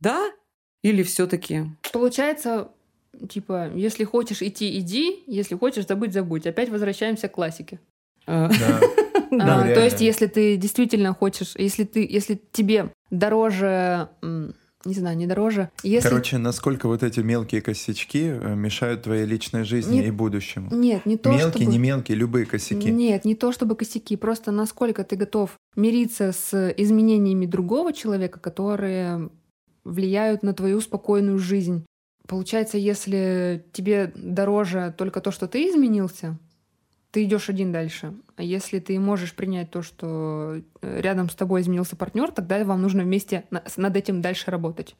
да, 0.00 0.30
или 0.82 1.02
все-таки 1.02 1.66
Получается, 1.92 2.70
типа, 3.28 3.70
если 3.74 4.04
хочешь 4.04 4.42
идти, 4.42 4.78
иди, 4.78 5.22
если 5.26 5.56
хочешь 5.56 5.86
забыть, 5.86 6.12
забудь. 6.12 6.46
Опять 6.46 6.70
возвращаемся 6.70 7.28
к 7.28 7.32
классике. 7.32 7.80
Да. 8.26 8.48
Ну, 9.30 9.38
А, 9.40 9.62
то 9.62 9.84
есть, 9.84 10.00
если 10.00 10.26
ты 10.26 10.56
действительно 10.56 11.14
хочешь, 11.14 11.54
если 11.56 11.84
ты, 11.84 12.04
если 12.08 12.40
тебе 12.50 12.92
дороже, 13.10 14.08
не 14.84 14.94
знаю, 14.94 15.16
не 15.16 15.26
дороже, 15.26 15.70
если 15.82 16.08
Короче, 16.08 16.38
насколько 16.38 16.88
вот 16.88 17.02
эти 17.02 17.20
мелкие 17.20 17.60
косячки 17.60 18.24
э, 18.24 18.54
мешают 18.54 19.02
твоей 19.02 19.26
личной 19.26 19.64
жизни 19.64 19.96
Нет. 19.96 20.06
и 20.06 20.10
будущему? 20.10 20.74
нет, 20.74 21.04
не 21.06 21.16
то 21.16 21.30
Мелкие, 21.30 21.50
чтобы 21.50 21.64
не 21.66 21.78
мелкие, 21.78 22.16
любые 22.16 22.46
косяки. 22.46 22.90
Нет, 22.90 23.24
не 23.24 23.34
то 23.34 23.52
чтобы 23.52 23.76
косяки, 23.76 24.16
просто 24.16 24.50
насколько 24.52 25.04
ты 25.04 25.16
готов 25.16 25.56
мириться 25.76 26.32
с 26.32 26.74
изменениями 26.76 27.46
другого 27.46 27.92
человека, 27.92 28.40
которые 28.40 29.30
влияют 29.84 30.42
на 30.42 30.54
твою 30.54 30.80
спокойную 30.80 31.38
жизнь. 31.38 31.84
Получается, 32.30 32.78
если 32.78 33.66
тебе 33.72 34.12
дороже 34.14 34.94
только 34.96 35.20
то, 35.20 35.32
что 35.32 35.48
ты 35.48 35.68
изменился, 35.68 36.38
ты 37.10 37.24
идешь 37.24 37.48
один 37.48 37.72
дальше. 37.72 38.14
А 38.36 38.44
если 38.44 38.78
ты 38.78 39.00
можешь 39.00 39.34
принять 39.34 39.72
то, 39.72 39.82
что 39.82 40.62
э, 40.80 41.00
рядом 41.00 41.28
с 41.28 41.34
тобой 41.34 41.62
изменился 41.62 41.96
партнер, 41.96 42.30
тогда 42.30 42.64
вам 42.64 42.82
нужно 42.82 43.02
вместе 43.02 43.46
над 43.76 43.96
этим 43.96 44.20
дальше 44.20 44.52
работать. 44.52 44.94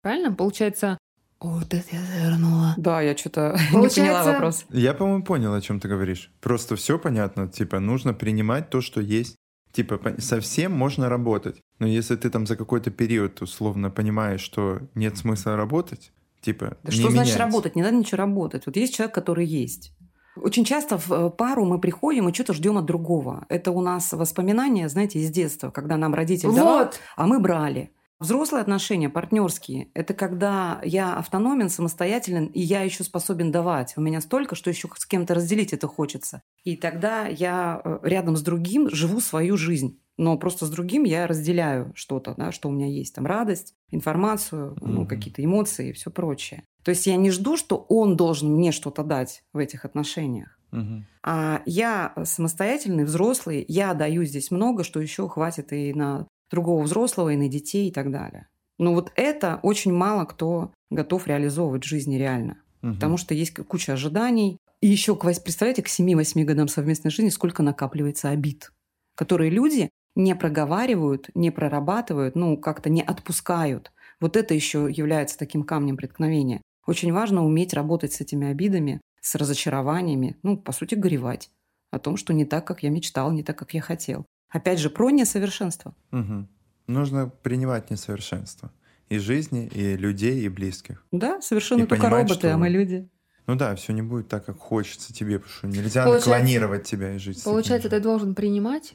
Правильно? 0.00 0.32
Получается... 0.32 0.96
О, 1.40 1.58
вот 1.58 1.74
это 1.74 1.84
я 1.94 2.00
завернула. 2.00 2.72
Да, 2.78 3.02
я 3.02 3.14
что-то 3.18 3.54
не 3.70 3.74
Получается- 3.74 4.00
поняла 4.00 4.32
вопрос. 4.32 4.64
Я, 4.70 4.94
по-моему, 4.94 5.24
понял, 5.24 5.52
о 5.52 5.60
чем 5.60 5.78
ты 5.78 5.88
говоришь. 5.88 6.32
Просто 6.40 6.76
все 6.76 6.98
понятно. 6.98 7.48
Типа, 7.48 7.80
нужно 7.80 8.14
принимать 8.14 8.70
то, 8.70 8.80
что 8.80 9.02
есть. 9.02 9.36
Типа, 9.72 10.00
совсем 10.16 10.72
можно 10.72 11.10
работать. 11.10 11.60
Но 11.80 11.86
если 11.86 12.16
ты 12.16 12.30
там 12.30 12.46
за 12.46 12.56
какой-то 12.56 12.90
период 12.90 13.42
условно 13.42 13.90
понимаешь, 13.90 14.40
что 14.40 14.80
нет 14.94 15.18
смысла 15.18 15.54
работать, 15.54 16.12
типа, 16.42 16.76
Да 16.82 16.90
не 16.92 16.98
что 16.98 17.10
значит 17.10 17.34
меняйся. 17.34 17.38
работать? 17.38 17.76
Не 17.76 17.82
надо 17.82 17.96
ничего 17.96 18.18
работать. 18.18 18.66
Вот 18.66 18.76
есть 18.76 18.94
человек, 18.94 19.14
который 19.14 19.46
есть. 19.46 19.92
Очень 20.36 20.64
часто 20.64 20.98
в 20.98 21.10
э, 21.12 21.30
пару 21.30 21.64
мы 21.64 21.78
приходим 21.78 22.28
и 22.28 22.32
что-то 22.34 22.54
ждем 22.54 22.78
от 22.78 22.86
другого. 22.86 23.44
Это 23.48 23.70
у 23.70 23.80
нас 23.82 24.12
воспоминания, 24.12 24.88
знаете, 24.88 25.18
из 25.18 25.30
детства, 25.30 25.70
когда 25.70 25.96
нам 25.96 26.14
родитель 26.14 26.54
давал, 26.54 26.78
Вот! 26.78 27.00
а 27.16 27.26
мы 27.26 27.38
брали. 27.38 27.90
Взрослые 28.18 28.62
отношения, 28.62 29.08
партнерские, 29.08 29.90
это 29.94 30.14
когда 30.14 30.80
я 30.84 31.16
автономен, 31.16 31.68
самостоятелен, 31.68 32.46
и 32.46 32.60
я 32.60 32.82
еще 32.82 33.02
способен 33.02 33.50
давать. 33.50 33.94
У 33.96 34.00
меня 34.00 34.20
столько, 34.20 34.54
что 34.54 34.70
еще 34.70 34.88
с 34.96 35.06
кем-то 35.06 35.34
разделить 35.34 35.72
это 35.72 35.88
хочется. 35.88 36.42
И 36.62 36.76
тогда 36.76 37.26
я 37.26 37.80
э, 37.84 37.98
рядом 38.04 38.36
с 38.36 38.42
другим 38.42 38.88
живу 38.90 39.20
свою 39.20 39.56
жизнь. 39.56 39.98
Но 40.18 40.36
просто 40.36 40.66
с 40.66 40.70
другим 40.70 41.04
я 41.04 41.26
разделяю 41.26 41.92
что-то, 41.94 42.34
да, 42.36 42.52
что 42.52 42.68
у 42.68 42.72
меня 42.72 42.86
есть. 42.86 43.14
Там 43.14 43.26
радость, 43.26 43.74
информацию, 43.90 44.76
ну, 44.80 45.00
Мгм. 45.00 45.06
какие-то 45.06 45.44
эмоции 45.44 45.90
и 45.90 45.92
все 45.92 46.10
прочее. 46.10 46.62
То 46.84 46.90
есть 46.90 47.06
я 47.06 47.16
не 47.16 47.30
жду, 47.30 47.56
что 47.56 47.86
он 47.88 48.16
должен 48.16 48.52
мне 48.52 48.72
что-то 48.72 49.04
дать 49.04 49.42
в 49.52 49.58
этих 49.58 49.84
отношениях. 49.84 50.58
Мгм. 50.70 51.06
А 51.22 51.62
я 51.66 52.12
самостоятельный, 52.24 53.04
взрослый, 53.04 53.64
я 53.68 53.94
даю 53.94 54.24
здесь 54.24 54.50
много, 54.50 54.84
что 54.84 55.00
еще 55.00 55.28
хватит 55.28 55.72
и 55.72 55.92
на 55.94 56.26
другого 56.50 56.82
взрослого, 56.82 57.30
и 57.30 57.36
на 57.36 57.48
детей, 57.48 57.88
и 57.88 57.92
так 57.92 58.10
далее. 58.10 58.48
Но 58.78 58.94
вот 58.94 59.12
это 59.16 59.60
очень 59.62 59.92
мало 59.92 60.24
кто 60.24 60.72
готов 60.90 61.26
реализовывать 61.26 61.84
в 61.84 61.88
жизни 61.88 62.16
реально. 62.16 62.58
Мгм. 62.82 62.94
Потому 62.94 63.16
что 63.16 63.34
есть 63.34 63.54
куча 63.54 63.92
ожиданий. 63.92 64.58
И 64.80 64.88
еще, 64.88 65.14
представляете, 65.14 65.82
к 65.82 65.88
7-8 65.88 66.44
годам 66.44 66.68
совместной 66.68 67.10
жизни 67.10 67.28
сколько 67.28 67.62
накапливается 67.62 68.30
обид, 68.30 68.72
которые 69.14 69.50
люди 69.50 69.88
не 70.14 70.34
проговаривают, 70.34 71.30
не 71.34 71.50
прорабатывают, 71.50 72.34
ну, 72.34 72.56
как-то 72.56 72.90
не 72.90 73.02
отпускают. 73.02 73.92
Вот 74.20 74.36
это 74.36 74.54
еще 74.54 74.88
является 74.90 75.38
таким 75.38 75.62
камнем 75.64 75.96
преткновения. 75.96 76.60
Очень 76.86 77.12
важно 77.12 77.44
уметь 77.44 77.74
работать 77.74 78.12
с 78.12 78.20
этими 78.20 78.48
обидами, 78.48 79.00
с 79.20 79.34
разочарованиями, 79.34 80.36
ну, 80.42 80.56
по 80.56 80.72
сути, 80.72 80.94
горевать 80.94 81.50
о 81.90 81.98
том, 81.98 82.16
что 82.16 82.32
не 82.32 82.44
так, 82.44 82.66
как 82.66 82.82
я 82.82 82.90
мечтал, 82.90 83.30
не 83.32 83.42
так, 83.42 83.56
как 83.58 83.74
я 83.74 83.80
хотел. 83.80 84.26
Опять 84.50 84.78
же, 84.80 84.90
про 84.90 85.10
несовершенство. 85.10 85.94
Мгм. 86.10 86.48
Нужно 86.86 87.28
принимать 87.42 87.90
несовершенство. 87.90 88.72
И 89.08 89.18
жизни, 89.18 89.66
и 89.68 89.96
людей, 89.96 90.40
и 90.44 90.48
близких. 90.48 91.04
Да, 91.12 91.40
совершенно 91.42 91.82
И 91.82 91.86
только 91.86 92.04
понимать, 92.04 92.22
роботы, 92.22 92.40
что- 92.40 92.54
а 92.54 92.56
мы 92.58 92.68
люди. 92.68 93.08
Ну 93.46 93.56
да, 93.56 93.74
все 93.76 93.92
не 93.92 94.02
будет 94.02 94.28
так, 94.28 94.44
как 94.46 94.58
хочется 94.58 95.12
тебе, 95.12 95.38
потому 95.38 95.54
что 95.54 95.66
нельзя 95.66 96.04
Получается- 96.04 96.30
клонировать 96.30 96.84
тебя 96.84 97.14
и 97.14 97.18
жить. 97.18 97.38
с 97.38 97.42
Получается, 97.42 97.88
ты 97.90 97.96
же. 97.96 98.02
должен 98.02 98.34
принимать. 98.34 98.94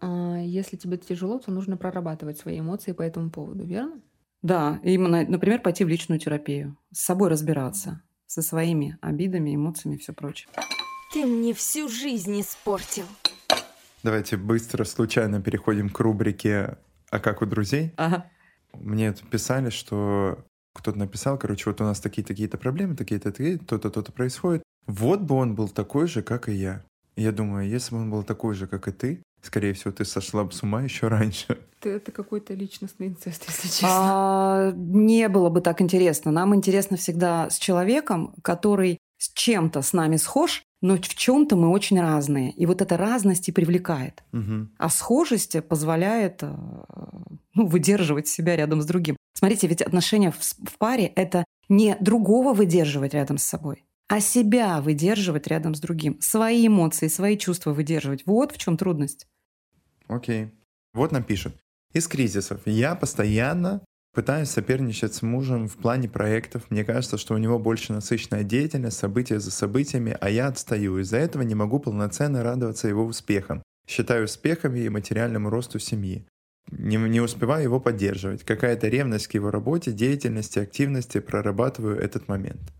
А 0.00 0.38
Если 0.38 0.76
тебе 0.76 0.96
тяжело, 0.96 1.38
то 1.38 1.50
нужно 1.50 1.76
прорабатывать 1.76 2.38
свои 2.38 2.60
эмоции 2.60 2.92
по 2.92 3.02
этому 3.02 3.30
поводу, 3.30 3.64
верно? 3.64 4.00
Да, 4.42 4.80
именно, 4.82 5.24
например, 5.26 5.60
пойти 5.60 5.84
в 5.84 5.88
личную 5.88 6.20
терапию, 6.20 6.76
с 6.92 7.04
собой 7.04 7.30
разбираться, 7.30 8.02
со 8.26 8.42
своими 8.42 8.98
обидами, 9.00 9.54
эмоциями 9.54 9.96
и 9.96 9.98
все 9.98 10.12
прочее. 10.12 10.48
Ты 11.12 11.24
мне 11.24 11.54
всю 11.54 11.88
жизнь 11.88 12.40
испортил. 12.40 13.04
Давайте 14.02 14.36
быстро, 14.36 14.84
случайно 14.84 15.40
переходим 15.40 15.88
к 15.88 15.98
рубрике 15.98 16.78
«А 17.10 17.18
как 17.18 17.42
у 17.42 17.46
друзей?». 17.46 17.92
Ага. 17.96 18.30
Мне 18.74 19.12
тут 19.12 19.28
писали, 19.30 19.70
что 19.70 20.44
кто-то 20.74 20.98
написал, 20.98 21.38
короче, 21.38 21.70
вот 21.70 21.80
у 21.80 21.84
нас 21.84 22.00
такие-такие-то 22.00 22.58
проблемы, 22.58 22.94
такие-то, 22.94 23.32
такие, 23.32 23.58
то-то, 23.58 23.90
то-то 23.90 24.12
происходит. 24.12 24.62
Вот 24.86 25.22
бы 25.22 25.34
он 25.34 25.54
был 25.54 25.68
такой 25.68 26.06
же, 26.06 26.22
как 26.22 26.48
и 26.48 26.52
я. 26.52 26.84
И 27.16 27.22
я 27.22 27.32
думаю, 27.32 27.68
если 27.68 27.94
бы 27.94 28.02
он 28.02 28.10
был 28.10 28.22
такой 28.22 28.54
же, 28.54 28.66
как 28.66 28.86
и 28.86 28.92
ты, 28.92 29.22
скорее 29.46 29.72
всего, 29.72 29.92
ты 29.92 30.04
сошла 30.04 30.44
бы 30.44 30.52
с 30.52 30.62
ума 30.62 30.82
еще 30.82 31.08
раньше. 31.08 31.58
Ты 31.80 31.90
это 31.90 32.10
какой-то 32.10 32.54
личностный 32.54 33.08
инцест, 33.08 33.44
если 33.48 33.68
честно. 33.68 33.88
А, 33.90 34.72
не 34.74 35.28
было 35.28 35.50
бы 35.50 35.60
так 35.60 35.82
интересно. 35.82 36.32
Нам 36.32 36.54
интересно 36.54 36.96
всегда 36.96 37.50
с 37.50 37.58
человеком, 37.58 38.34
который 38.42 38.98
с 39.18 39.30
чем-то 39.32 39.82
с 39.82 39.92
нами 39.92 40.16
схож, 40.16 40.62
но 40.82 40.96
в 40.96 41.00
чем-то 41.00 41.56
мы 41.56 41.68
очень 41.68 42.00
разные. 42.00 42.50
И 42.52 42.66
вот 42.66 42.82
эта 42.82 42.96
разность 42.96 43.48
и 43.48 43.52
привлекает. 43.52 44.22
Мгм. 44.32 44.72
А 44.78 44.88
схожесть 44.88 45.56
позволяет 45.68 46.42
э, 46.42 46.54
ну, 47.54 47.66
выдерживать 47.66 48.28
себя 48.28 48.56
рядом 48.56 48.82
с 48.82 48.86
другим. 48.86 49.16
Смотрите, 49.34 49.66
ведь 49.66 49.82
отношения 49.82 50.30
в, 50.30 50.38
в 50.38 50.78
паре— 50.78 51.06
это 51.16 51.44
не 51.68 51.96
другого 52.00 52.52
выдерживать 52.52 53.14
рядом 53.14 53.38
с 53.38 53.44
собой, 53.44 53.84
а 54.08 54.20
себя 54.20 54.80
выдерживать 54.80 55.46
рядом 55.46 55.74
с 55.74 55.80
другим. 55.80 56.18
Свои 56.20 56.66
эмоции, 56.66 57.08
свои 57.08 57.36
чувства 57.36 57.72
выдерживать. 57.72 58.24
Вот 58.26 58.52
в 58.52 58.58
чем 58.58 58.76
трудность. 58.76 59.26
Окей. 60.08 60.50
Вот 60.94 61.12
нам 61.12 61.22
пишут. 61.22 61.54
Из 61.92 62.08
кризисов. 62.08 62.60
Я 62.64 62.94
постоянно 62.94 63.82
пытаюсь 64.14 64.48
соперничать 64.48 65.14
с 65.14 65.22
мужем 65.22 65.68
в 65.68 65.76
плане 65.76 66.08
проектов. 66.08 66.70
Мне 66.70 66.84
кажется, 66.84 67.18
что 67.18 67.34
у 67.34 67.38
него 67.38 67.58
больше 67.58 67.92
насыщенная 67.92 68.44
деятельность, 68.44 68.96
события 68.96 69.40
за 69.40 69.50
событиями, 69.50 70.16
а 70.20 70.30
я 70.30 70.46
отстаю. 70.46 70.98
Из-за 70.98 71.18
этого 71.18 71.42
не 71.42 71.54
могу 71.54 71.80
полноценно 71.80 72.42
радоваться 72.42 72.88
его 72.88 73.04
успехам. 73.04 73.62
Считаю 73.86 74.24
успехами 74.24 74.80
и 74.80 74.88
материальному 74.88 75.50
росту 75.50 75.78
семьи. 75.78 76.26
Не, 76.70 76.96
не 76.96 77.20
успеваю 77.20 77.64
его 77.64 77.78
поддерживать. 77.78 78.42
Какая-то 78.42 78.88
ревность 78.88 79.28
к 79.28 79.34
его 79.34 79.50
работе, 79.50 79.92
деятельности, 79.92 80.58
активности. 80.58 81.20
Прорабатываю 81.20 81.98
этот 81.98 82.26
момент. 82.26 82.72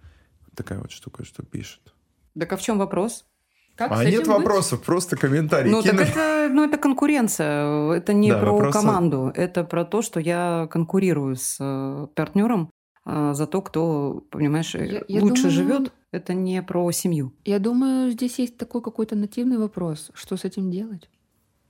Такая 0.54 0.80
вот 0.80 0.90
штука, 0.90 1.24
что 1.24 1.42
пишет. 1.42 1.94
Так 2.38 2.52
а 2.52 2.56
в 2.56 2.62
чем 2.62 2.78
вопрос? 2.78 3.26
Как 3.76 3.92
А 3.92 4.04
нет 4.04 4.20
быть? 4.20 4.26
вопросов, 4.28 4.82
просто 4.82 5.16
комментарий 5.16 5.70
Ну, 5.70 5.82
так 5.82 5.92
кинули. 5.92 6.08
это, 6.08 6.48
ну, 6.52 6.64
это 6.64 6.78
конкуренция. 6.78 7.92
Это 7.92 8.14
не 8.14 8.30
Да, 8.30 8.38
про 8.40 8.52
вопросы- 8.52 8.72
команду. 8.72 9.30
Это 9.34 9.64
про 9.64 9.84
то, 9.84 10.00
что 10.02 10.18
я 10.20 10.66
конкурирую 10.70 11.36
с 11.36 11.58
э, 11.60 12.06
партнером 12.14 12.70
а, 13.08 13.34
за 13.34 13.46
то, 13.46 13.62
кто, 13.62 14.24
понимаешь, 14.30 14.74
э, 14.74 14.84
Я- 14.86 15.02
я 15.18 15.20
лучше 15.22 15.42
думаю- 15.44 15.50
живет. 15.50 15.92
Это 16.12 16.34
не 16.34 16.60
про 16.62 16.90
семью. 16.92 17.32
Я 17.44 17.58
думаю, 17.58 18.10
здесь 18.10 18.38
есть 18.40 18.56
такой 18.56 18.80
какой-то 18.82 19.14
нативный 19.14 19.58
вопрос. 19.58 20.10
Что 20.14 20.36
с 20.36 20.44
этим 20.44 20.70
делать? 20.70 21.08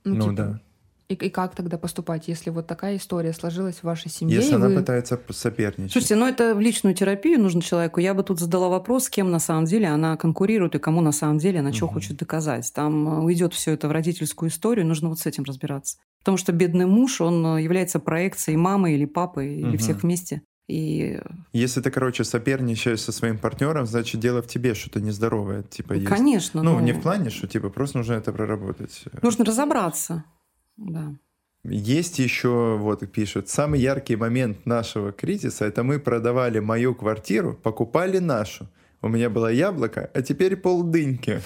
Ну 0.05 0.21
типа, 0.21 0.33
да. 0.33 0.61
И, 1.09 1.13
и 1.13 1.29
как 1.29 1.55
тогда 1.55 1.77
поступать, 1.77 2.27
если 2.27 2.49
вот 2.49 2.67
такая 2.67 2.97
история 2.97 3.31
сложилась 3.31 3.77
в 3.77 3.83
вашей 3.83 4.11
семье? 4.11 4.35
Если 4.35 4.55
она 4.55 4.67
вы- 4.67 4.75
пытается 4.75 5.17
соперничать. 5.29 5.93
Слушайте, 5.93 6.15
ну 6.15 6.27
это 6.27 6.53
в 6.53 6.59
личную 6.59 6.93
терапию 6.95 7.39
нужно 7.39 7.61
человеку. 7.61 8.01
Я 8.01 8.13
бы 8.13 8.23
тут 8.23 8.39
задала 8.41 8.67
вопрос, 8.67 9.05
с 9.05 9.09
кем 9.09 9.31
на 9.31 9.39
самом 9.39 9.63
деле 9.65 9.87
она 9.87 10.17
конкурирует 10.17 10.75
и 10.75 10.79
кому 10.79 10.99
на 10.99 11.13
самом 11.13 11.37
деле 11.37 11.59
она 11.61 11.71
что 11.71 11.85
Мгм. 11.85 11.93
хочет 11.93 12.17
доказать. 12.17 12.69
Там 12.73 13.07
э, 13.07 13.23
уйдет 13.23 13.53
все 13.53 13.71
это 13.71 13.87
в 13.87 13.91
родительскую 13.93 14.49
историю, 14.49 14.85
нужно 14.85 15.07
вот 15.07 15.19
с 15.19 15.25
этим 15.25 15.45
разбираться. 15.45 15.97
Потому 16.19 16.35
что 16.35 16.51
бедный 16.51 16.85
муж, 16.87 17.21
он 17.21 17.57
э, 17.57 17.61
является 17.63 17.99
проекцией 17.99 18.57
мамы 18.57 18.91
или 18.91 19.05
папы, 19.05 19.45
или 19.47 19.77
всех 19.77 20.03
вместе. 20.03 20.41
И, 20.67 21.21
Если 21.53 21.79
ты, 21.79 21.89
короче, 21.89 22.25
соперничаешь 22.25 22.99
со 22.99 23.13
своим 23.13 23.37
партнером, 23.37 23.85
значит, 23.85 24.19
дело 24.19 24.41
в 24.41 24.47
тебе 24.47 24.73
что-то 24.73 24.99
нездоровое, 24.99 25.63
типа, 25.63 25.93
есть. 25.93 26.07
конечно, 26.07 26.61
Ну, 26.61 26.73
ну, 26.73 26.79
не 26.81 26.91
в 26.91 26.99
плане, 27.01 27.29
что, 27.29 27.47
типа, 27.47 27.69
просто 27.69 27.99
нужно 27.99 28.15
это 28.15 28.33
проработать. 28.33 29.05
нужно 29.21 29.45
разобраться. 29.45 30.25
Да. 30.77 31.15
Есть 31.63 32.19
еще, 32.19 32.77
вот 32.79 33.09
пишут, 33.11 33.49
самый 33.49 33.79
яркий 33.81 34.15
момент 34.15 34.65
нашего 34.65 35.11
кризиса, 35.11 35.65
это 35.65 35.83
мы 35.83 35.99
продавали 35.99 36.59
мою 36.59 36.95
квартиру, 36.95 37.59
покупали 37.61 38.19
нашу. 38.19 38.67
У 39.01 39.09
меня 39.09 39.29
было 39.29 39.51
яблоко, 39.51 40.09
а 40.13 40.21
теперь 40.21 40.55
полдыньки. 40.55 41.41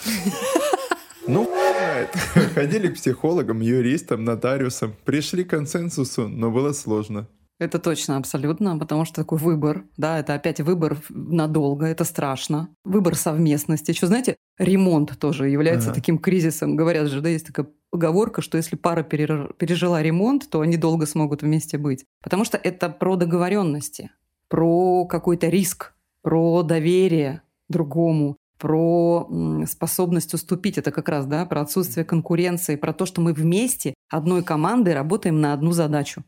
Ну, 1.28 1.50
знает. 1.92 2.10
Ходили 2.54 2.88
к 2.88 2.96
психологам, 2.96 3.62
юристам, 3.62 4.24
нотариусам, 4.24 4.96
пришли 5.06 5.44
к 5.44 5.50
консенсусу, 5.52 6.28
но 6.28 6.52
было 6.52 6.74
сложно. 6.74 7.28
Это 7.62 7.78
точно, 7.78 8.18
абсолютно, 8.18 8.76
потому 8.80 9.06
что 9.06 9.18
такой 9.18 9.38
выбор, 9.38 9.86
да, 9.96 10.18
это 10.18 10.34
опять 10.34 10.60
выбор 10.62 10.98
надолго, 11.10 11.86
это 11.86 12.04
страшно. 12.06 12.70
Выбор 12.84 13.14
совместности. 13.14 13.92
Еще, 13.92 14.08
знаете, 14.08 14.36
ремонт 14.58 15.20
тоже 15.20 15.48
является 15.48 15.90
Ага. 15.90 15.96
таким 15.96 16.18
кризисом. 16.18 16.76
Говорят 16.76 17.10
же, 17.10 17.22
да, 17.22 17.30
есть 17.30 17.46
такая 17.46 17.68
поговорка, 17.92 18.42
что 18.42 18.58
если 18.58 18.76
пара 18.76 19.04
пережила 19.04 20.02
ремонт, 20.02 20.50
то 20.50 20.62
они 20.62 20.76
долго 20.76 21.06
смогут 21.06 21.44
вместе 21.44 21.78
быть. 21.78 22.04
Потому 22.24 22.46
что 22.46 22.58
это 22.58 22.90
про 22.90 23.16
договоренности, 23.16 24.10
про 24.50 25.06
какой-то 25.06 25.48
риск, 25.48 25.94
про 26.24 26.64
доверие 26.64 27.44
другому, 27.70 28.38
про 28.58 29.30
способность 29.68 30.34
уступить. 30.34 30.80
Это 30.80 30.92
как 30.92 31.10
раз, 31.10 31.28
да, 31.28 31.46
про 31.46 31.62
отсутствие 31.62 32.06
конкуренции, 32.06 32.76
про 32.76 32.92
то, 32.92 33.06
что 33.06 33.22
мы 33.22 33.34
вместе 33.34 33.94
одной 34.10 34.42
командой 34.42 34.96
работаем 34.96 35.42
на 35.42 35.54
одну 35.54 35.74
задачу. 35.74 36.24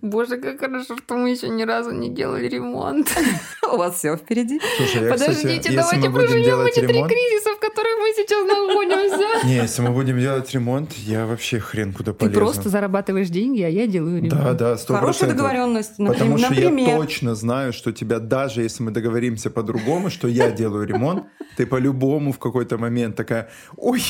Боже, 0.00 0.38
как 0.38 0.60
хорошо, 0.60 0.96
что 0.96 1.14
мы 1.14 1.30
еще 1.30 1.48
ни 1.48 1.62
разу 1.62 1.90
не 1.90 2.08
делали 2.08 2.48
ремонт. 2.48 3.14
У 3.72 3.76
вас 3.76 3.96
все 3.96 4.16
впереди. 4.16 4.60
Слушай, 4.76 5.02
я, 5.04 5.12
кстати, 5.12 5.28
Подождите, 5.28 5.54
если 5.72 5.76
давайте 5.76 6.08
мы 6.08 6.14
будем 6.14 6.28
проживем 6.28 6.60
эти 6.60 6.80
три 6.80 6.88
ремонт... 6.88 7.12
кризиса, 7.12 7.50
в 7.50 7.60
которых 7.60 7.92
мы 8.00 8.12
сейчас 8.16 8.46
находимся. 8.48 9.46
Не, 9.46 9.56
если 9.56 9.82
мы 9.82 9.90
будем 9.90 10.18
делать 10.18 10.50
ремонт, 10.54 10.92
я 10.94 11.26
вообще 11.26 11.58
хрен 11.60 11.92
куда 11.92 12.12
Ты 12.12 12.18
полезу. 12.18 12.40
просто 12.40 12.68
зарабатываешь 12.70 13.28
деньги, 13.28 13.62
а 13.62 13.68
я 13.68 13.86
делаю 13.86 14.22
ремонт. 14.22 14.42
Да, 14.42 14.54
да, 14.54 14.76
сто 14.78 14.94
Хорошая 14.94 15.28
процентов. 15.28 15.36
договоренность. 15.36 15.98
Например, 15.98 16.14
Потому 16.18 16.38
что 16.38 16.50
например. 16.50 16.88
я 16.88 16.96
точно 16.96 17.34
знаю, 17.34 17.72
что 17.72 17.92
тебя 17.92 18.18
даже 18.18 18.62
если 18.62 18.82
мы 18.82 18.90
договоримся 18.90 19.50
по-другому, 19.50 20.08
что 20.10 20.28
я 20.28 20.50
делаю 20.50 20.86
ремонт, 20.86 21.26
ты 21.56 21.66
по-любому 21.66 22.32
в 22.32 22.38
какой-то 22.38 22.78
момент 22.78 23.16
такая, 23.16 23.50
ой, 23.76 24.02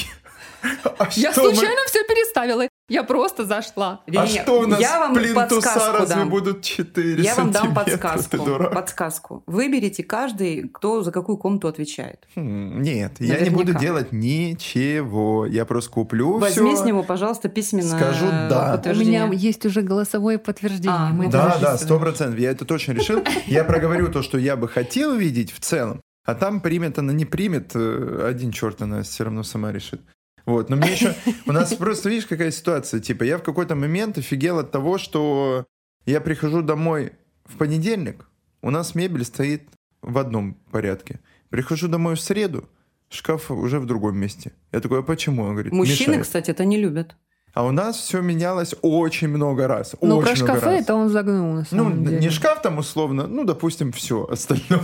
а 0.98 1.09
Я 1.12 1.33
что 1.33 1.42
мы- 1.44 1.55
случайно 1.55 1.81
все 1.87 2.05
переставила. 2.05 2.68
Я 2.88 3.02
просто 3.02 3.44
зашла. 3.44 4.02
А 4.07 4.11
Не-не, 4.11 4.42
что 4.42 4.61
у 4.61 4.66
нас 4.66 4.79
я 4.81 5.00
вам 5.00 5.14
плинтуса 5.14 5.48
подсказку 5.57 5.92
разве 5.98 6.14
дам. 6.14 6.29
будут 6.31 6.62
4 6.62 7.20
Я 7.22 7.35
вам 7.35 7.50
дам 7.50 7.74
подсказку. 7.74 8.31
Ты 8.31 8.44
дурак. 8.44 8.72
Подсказку. 8.72 9.42
Выберите 9.46 10.05
каждый, 10.05 10.68
кто 10.68 11.02
за 11.02 11.11
какую 11.11 11.37
комнату 11.37 11.66
отвечает. 11.66 12.29
Хм, 12.37 12.81
Нет, 12.83 13.14
я 13.18 13.26
не 13.26 13.33
Наверняка. 13.33 13.57
буду 13.57 13.74
делать 13.74 14.12
ничего. 14.12 15.46
Я 15.46 15.64
просто 15.64 15.90
куплю 15.90 16.38
Возьми 16.38 16.74
все. 16.74 16.83
с 16.83 16.87
него, 16.87 17.02
пожалуйста, 17.02 17.48
письменное 17.48 17.96
Скажу 17.98 18.26
«да». 18.48 18.81
У 18.85 18.94
меня 18.94 19.29
есть 19.33 19.64
уже 19.66 19.83
голосовое 19.83 20.38
подтверждение. 20.38 20.92
А, 20.96 21.09
Мы 21.11 21.24
ну 21.24 21.31
Да, 21.31 21.59
да, 21.61 21.76
сто 21.79 21.98
процентов. 21.98 22.38
Я 22.38 22.50
это 22.50 22.64
точно 22.64 22.92
решил. 22.92 23.22
Я 23.46 23.64
проговорю 23.64 24.09
то, 24.12 24.22
что 24.22 24.38
я 24.38 24.57
бы 24.57 24.68
хотел 24.68 25.14
видеть 25.14 25.52
в 25.52 25.61
целом, 25.61 26.00
а 26.24 26.35
там 26.35 26.61
примет 26.61 26.98
она, 26.98 27.12
не 27.12 27.24
примет, 27.24 27.72
э, 27.74 28.26
один 28.29 28.50
черт 28.52 28.83
она 28.83 29.02
все 29.02 29.24
равно 29.24 29.42
сама 29.42 29.72
решит. 29.72 30.02
Вот, 30.46 30.70
но 30.70 30.76
мне 30.76 30.92
еще... 30.92 31.14
У 31.46 31.52
нас 31.52 31.74
просто, 31.74 32.09
видишь, 32.09 32.26
какая 32.26 32.50
ситуация. 32.52 33.00
Типа, 33.00 33.24
я 33.24 33.37
в 33.38 33.42
какой-то 33.42 33.74
момент 33.74 34.16
офигел 34.16 34.59
от 34.59 34.70
того, 34.70 34.96
что 34.96 35.66
я 36.06 36.20
прихожу 36.20 36.62
домой 36.62 37.12
в 37.44 37.56
понедельник, 37.59 38.26
у 38.62 38.70
нас 38.70 38.94
мебель 38.94 39.24
стоит 39.24 39.62
в 40.02 40.16
одном 40.18 40.54
порядке. 40.70 41.20
Прихожу 41.50 41.88
домой 41.88 42.14
в 42.14 42.20
среду, 42.20 42.68
шкаф 43.09 43.50
уже 43.50 43.78
в 43.80 43.87
другом 43.87 44.16
месте. 44.16 44.52
Я 44.72 44.80
такой, 44.80 45.00
а 45.00 45.02
почему? 45.02 45.42
Он 45.42 45.52
говорит, 45.52 45.72
Мужчины, 45.72 46.09
«Мешает». 46.11 46.22
кстати, 46.22 46.50
это 46.52 46.64
не 46.64 46.76
любят. 46.78 47.16
А 47.54 47.64
у 47.64 47.70
нас 47.72 47.96
все 47.96 48.20
менялось 48.20 48.74
очень 48.82 49.28
много 49.28 49.66
раз. 49.66 49.94
Очень 50.00 50.22
про 50.22 50.37
шкафы 50.37 50.66
раз. 50.66 50.82
это 50.82 50.94
он 50.94 51.09
загнул, 51.09 51.52
на 51.54 51.61
Ну, 51.61 51.64
самом 51.64 52.04
деле. 52.04 52.18
не 52.18 52.28
шкаф 52.30 52.61
там 52.61 52.76
условно, 52.78 53.26
ну, 53.26 53.44
допустим, 53.44 53.92
все 53.92 54.26
остальное. 54.30 54.82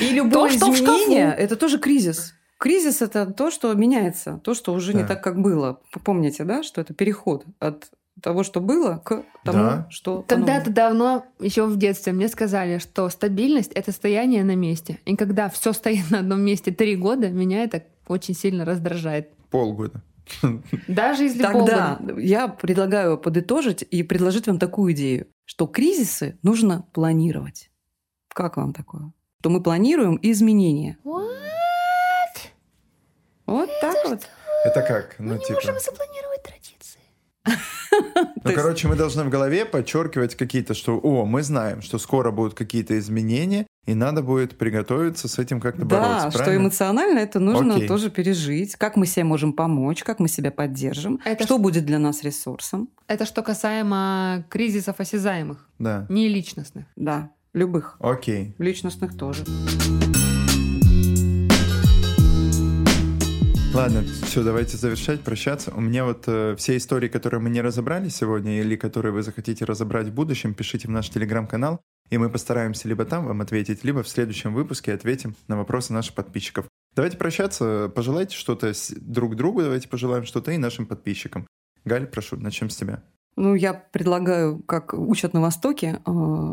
И 0.00 0.10
любое 0.12 0.50
что 0.50 0.70
в 0.72 0.76
шкафу. 0.76 0.94
изменение– 0.94 1.34
это 1.38 1.56
тоже 1.56 1.78
кризис. 1.78 2.32
Кризис– 2.58 3.02
это 3.02 3.26
то, 3.26 3.50
что 3.50 3.72
меняется, 3.74 4.40
то, 4.42 4.54
что 4.54 4.72
уже 4.72 4.94
не 4.94 5.02
Да. 5.02 5.08
так, 5.08 5.22
как 5.22 5.40
было. 5.40 5.80
Помните, 6.04 6.44
да, 6.44 6.62
что 6.62 6.80
это 6.80 6.94
переход 6.94 7.44
от 7.58 7.90
того, 8.22 8.42
что 8.44 8.60
было, 8.60 9.02
к 9.04 9.24
тому, 9.44 9.58
Да. 9.58 9.86
что 9.90 10.24
Когда-то 10.26 10.70
давно, 10.70 11.26
еще 11.38 11.66
в 11.66 11.76
детстве, 11.76 12.14
мне 12.14 12.28
сказали, 12.28 12.78
что 12.78 13.08
стабильность— 13.10 13.72
это 13.74 13.92
стояние 13.92 14.42
на 14.42 14.54
месте. 14.56 14.98
И 15.04 15.16
когда 15.16 15.50
все 15.50 15.72
стоит 15.74 16.10
на 16.10 16.20
одном 16.20 16.40
месте 16.40 16.70
три 16.72 16.96
года, 16.96 17.28
меня 17.28 17.62
это 17.62 17.82
очень 18.08 18.34
сильно 18.34 18.64
раздражает. 18.64 19.30
Полгода. 19.50 20.02
Даже 20.88 21.24
если 21.24 21.42
Тогда 21.42 21.98
полгода. 21.98 22.20
я 22.20 22.48
предлагаю 22.48 23.18
подытожить 23.18 23.84
и 23.88 24.02
предложить 24.02 24.46
вам 24.48 24.58
такую 24.58 24.92
идею, 24.94 25.26
что 25.44 25.66
кризисы 25.66 26.38
нужно 26.42 26.84
планировать. 26.92 27.70
Как 28.28 28.56
вам 28.56 28.72
такое? 28.72 29.12
Что 29.40 29.50
мы 29.50 29.62
планируем 29.62 30.18
изменения. 30.22 30.98
Вот 33.46 33.70
так 33.80 33.96
вот. 34.08 34.20
Это 34.64 34.82
как? 34.82 35.14
Ну, 35.18 35.38
типа... 35.38 35.60
запланировать 35.60 36.42
традиции. 36.42 37.00
Ну, 38.44 38.52
короче, 38.52 38.86
мы 38.88 38.94
должны 38.94 39.24
в 39.24 39.30
голове 39.30 39.64
подчеркивать 39.64 40.34
какие-то, 40.34 40.74
что, 40.74 40.98
о, 40.98 41.24
мы 41.24 41.42
знаем, 41.42 41.80
что 41.82 41.98
скоро 41.98 42.30
будут 42.30 42.54
какие-то 42.54 42.96
изменения, 42.98 43.66
и 43.86 43.94
надо 43.94 44.22
будет 44.22 44.58
приготовиться 44.58 45.28
с 45.28 45.38
этим 45.38 45.60
как-то 45.60 45.84
Да, 45.84 46.00
бороться, 46.00 46.30
что 46.30 46.38
правильно? 46.40 46.62
эмоционально 46.64 47.18
это 47.20 47.40
нужно 47.40 47.76
Окей. 47.76 47.88
тоже 47.88 48.10
пережить. 48.10 48.76
Как 48.76 48.96
мы 48.96 49.06
себе 49.06 49.24
можем 49.24 49.52
помочь, 49.52 50.04
как 50.04 50.18
мы 50.20 50.28
себя 50.28 50.50
поддержим, 50.52 51.20
Это 51.24 51.44
что 51.44 51.58
будет 51.58 51.86
для 51.86 51.98
нас 51.98 52.22
ресурсом. 52.22 52.88
Это 53.08 53.24
что 53.24 53.42
касаемо 53.42 54.44
кризисов 54.50 55.00
осязаемых, 55.00 55.66
Да. 55.78 56.06
не 56.08 56.28
личностных. 56.28 56.84
Да, 56.96 57.30
любых. 57.54 57.96
Окей. 58.00 58.54
Личностных 58.58 59.16
тоже. 59.16 59.44
Ладно, 63.76 64.04
все, 64.22 64.42
давайте 64.42 64.78
завершать, 64.78 65.20
прощаться. 65.20 65.70
У 65.74 65.82
меня 65.82 66.06
вот 66.06 66.24
э, 66.28 66.56
все 66.56 66.78
истории, 66.78 67.08
которые 67.08 67.40
мы 67.40 67.50
не 67.50 67.60
разобрали 67.60 68.08
сегодня, 68.08 68.58
или 68.58 68.74
которые 68.74 69.12
вы 69.12 69.22
захотите 69.22 69.66
разобрать 69.66 70.06
в 70.06 70.14
будущем, 70.14 70.54
пишите 70.54 70.88
в 70.88 70.90
наш 70.90 71.10
телеграм-канал, 71.10 71.82
и 72.08 72.16
мы 72.16 72.30
постараемся 72.30 72.88
либо 72.88 73.04
там 73.04 73.26
вам 73.26 73.42
ответить, 73.42 73.84
либо 73.84 74.02
в 74.02 74.08
следующем 74.08 74.54
выпуске 74.54 74.94
ответим 74.94 75.36
на 75.46 75.58
вопросы 75.58 75.92
наших 75.92 76.14
подписчиков. 76.14 76.64
Давайте 76.94 77.18
прощаться, 77.18 77.92
пожелайте 77.94 78.34
что-то 78.34 78.72
друг 78.96 79.36
другу, 79.36 79.60
давайте 79.60 79.90
пожелаем 79.90 80.24
что-то 80.24 80.52
и 80.52 80.56
нашим 80.56 80.86
подписчикам. 80.86 81.46
Галь, 81.84 82.06
прошу, 82.06 82.36
начнем 82.38 82.70
с 82.70 82.76
тебя. 82.76 83.02
Ну, 83.36 83.54
я 83.54 83.74
предлагаю, 83.74 84.62
как 84.62 84.94
учат 84.94 85.34
на 85.34 85.42
Востоке, 85.42 86.00
э, 86.06 86.52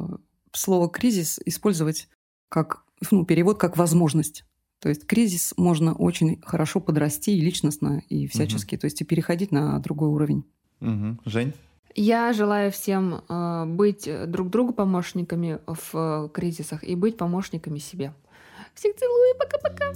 слово 0.52 0.90
«кризис» 0.90 1.40
использовать 1.46 2.10
как 2.50 2.84
ну, 3.12 3.24
перевод 3.26 3.60
как 3.60 3.78
«возможность». 3.78 4.44
То 4.84 4.90
есть 4.90 5.08
кризис 5.08 5.54
можно 5.56 5.94
очень 5.94 6.42
хорошо 6.42 6.82
подрасти 6.82 7.38
и 7.38 7.40
личностно, 7.40 8.04
и 8.10 8.28
всячески, 8.28 8.76
то 8.76 8.84
есть 8.84 9.00
и 9.00 9.06
переходить 9.06 9.54
на 9.54 9.80
другой 9.80 10.10
уровень. 10.10 10.44
Мгм. 10.82 11.22
Жень? 11.24 11.54
Я 11.96 12.34
желаю 12.34 12.70
всем 12.70 13.22
э, 13.30 13.66
быть 13.66 14.10
друг 14.28 14.50
другу 14.50 14.74
помощниками 14.74 15.60
в 15.68 15.94
э, 15.94 16.30
кризисах 16.34 16.84
и 16.84 16.96
быть 16.96 17.16
помощниками 17.16 17.80
себе. 17.80 18.14
Всех 18.76 18.98
целую, 18.98 19.36
пока-пока. 19.40 19.94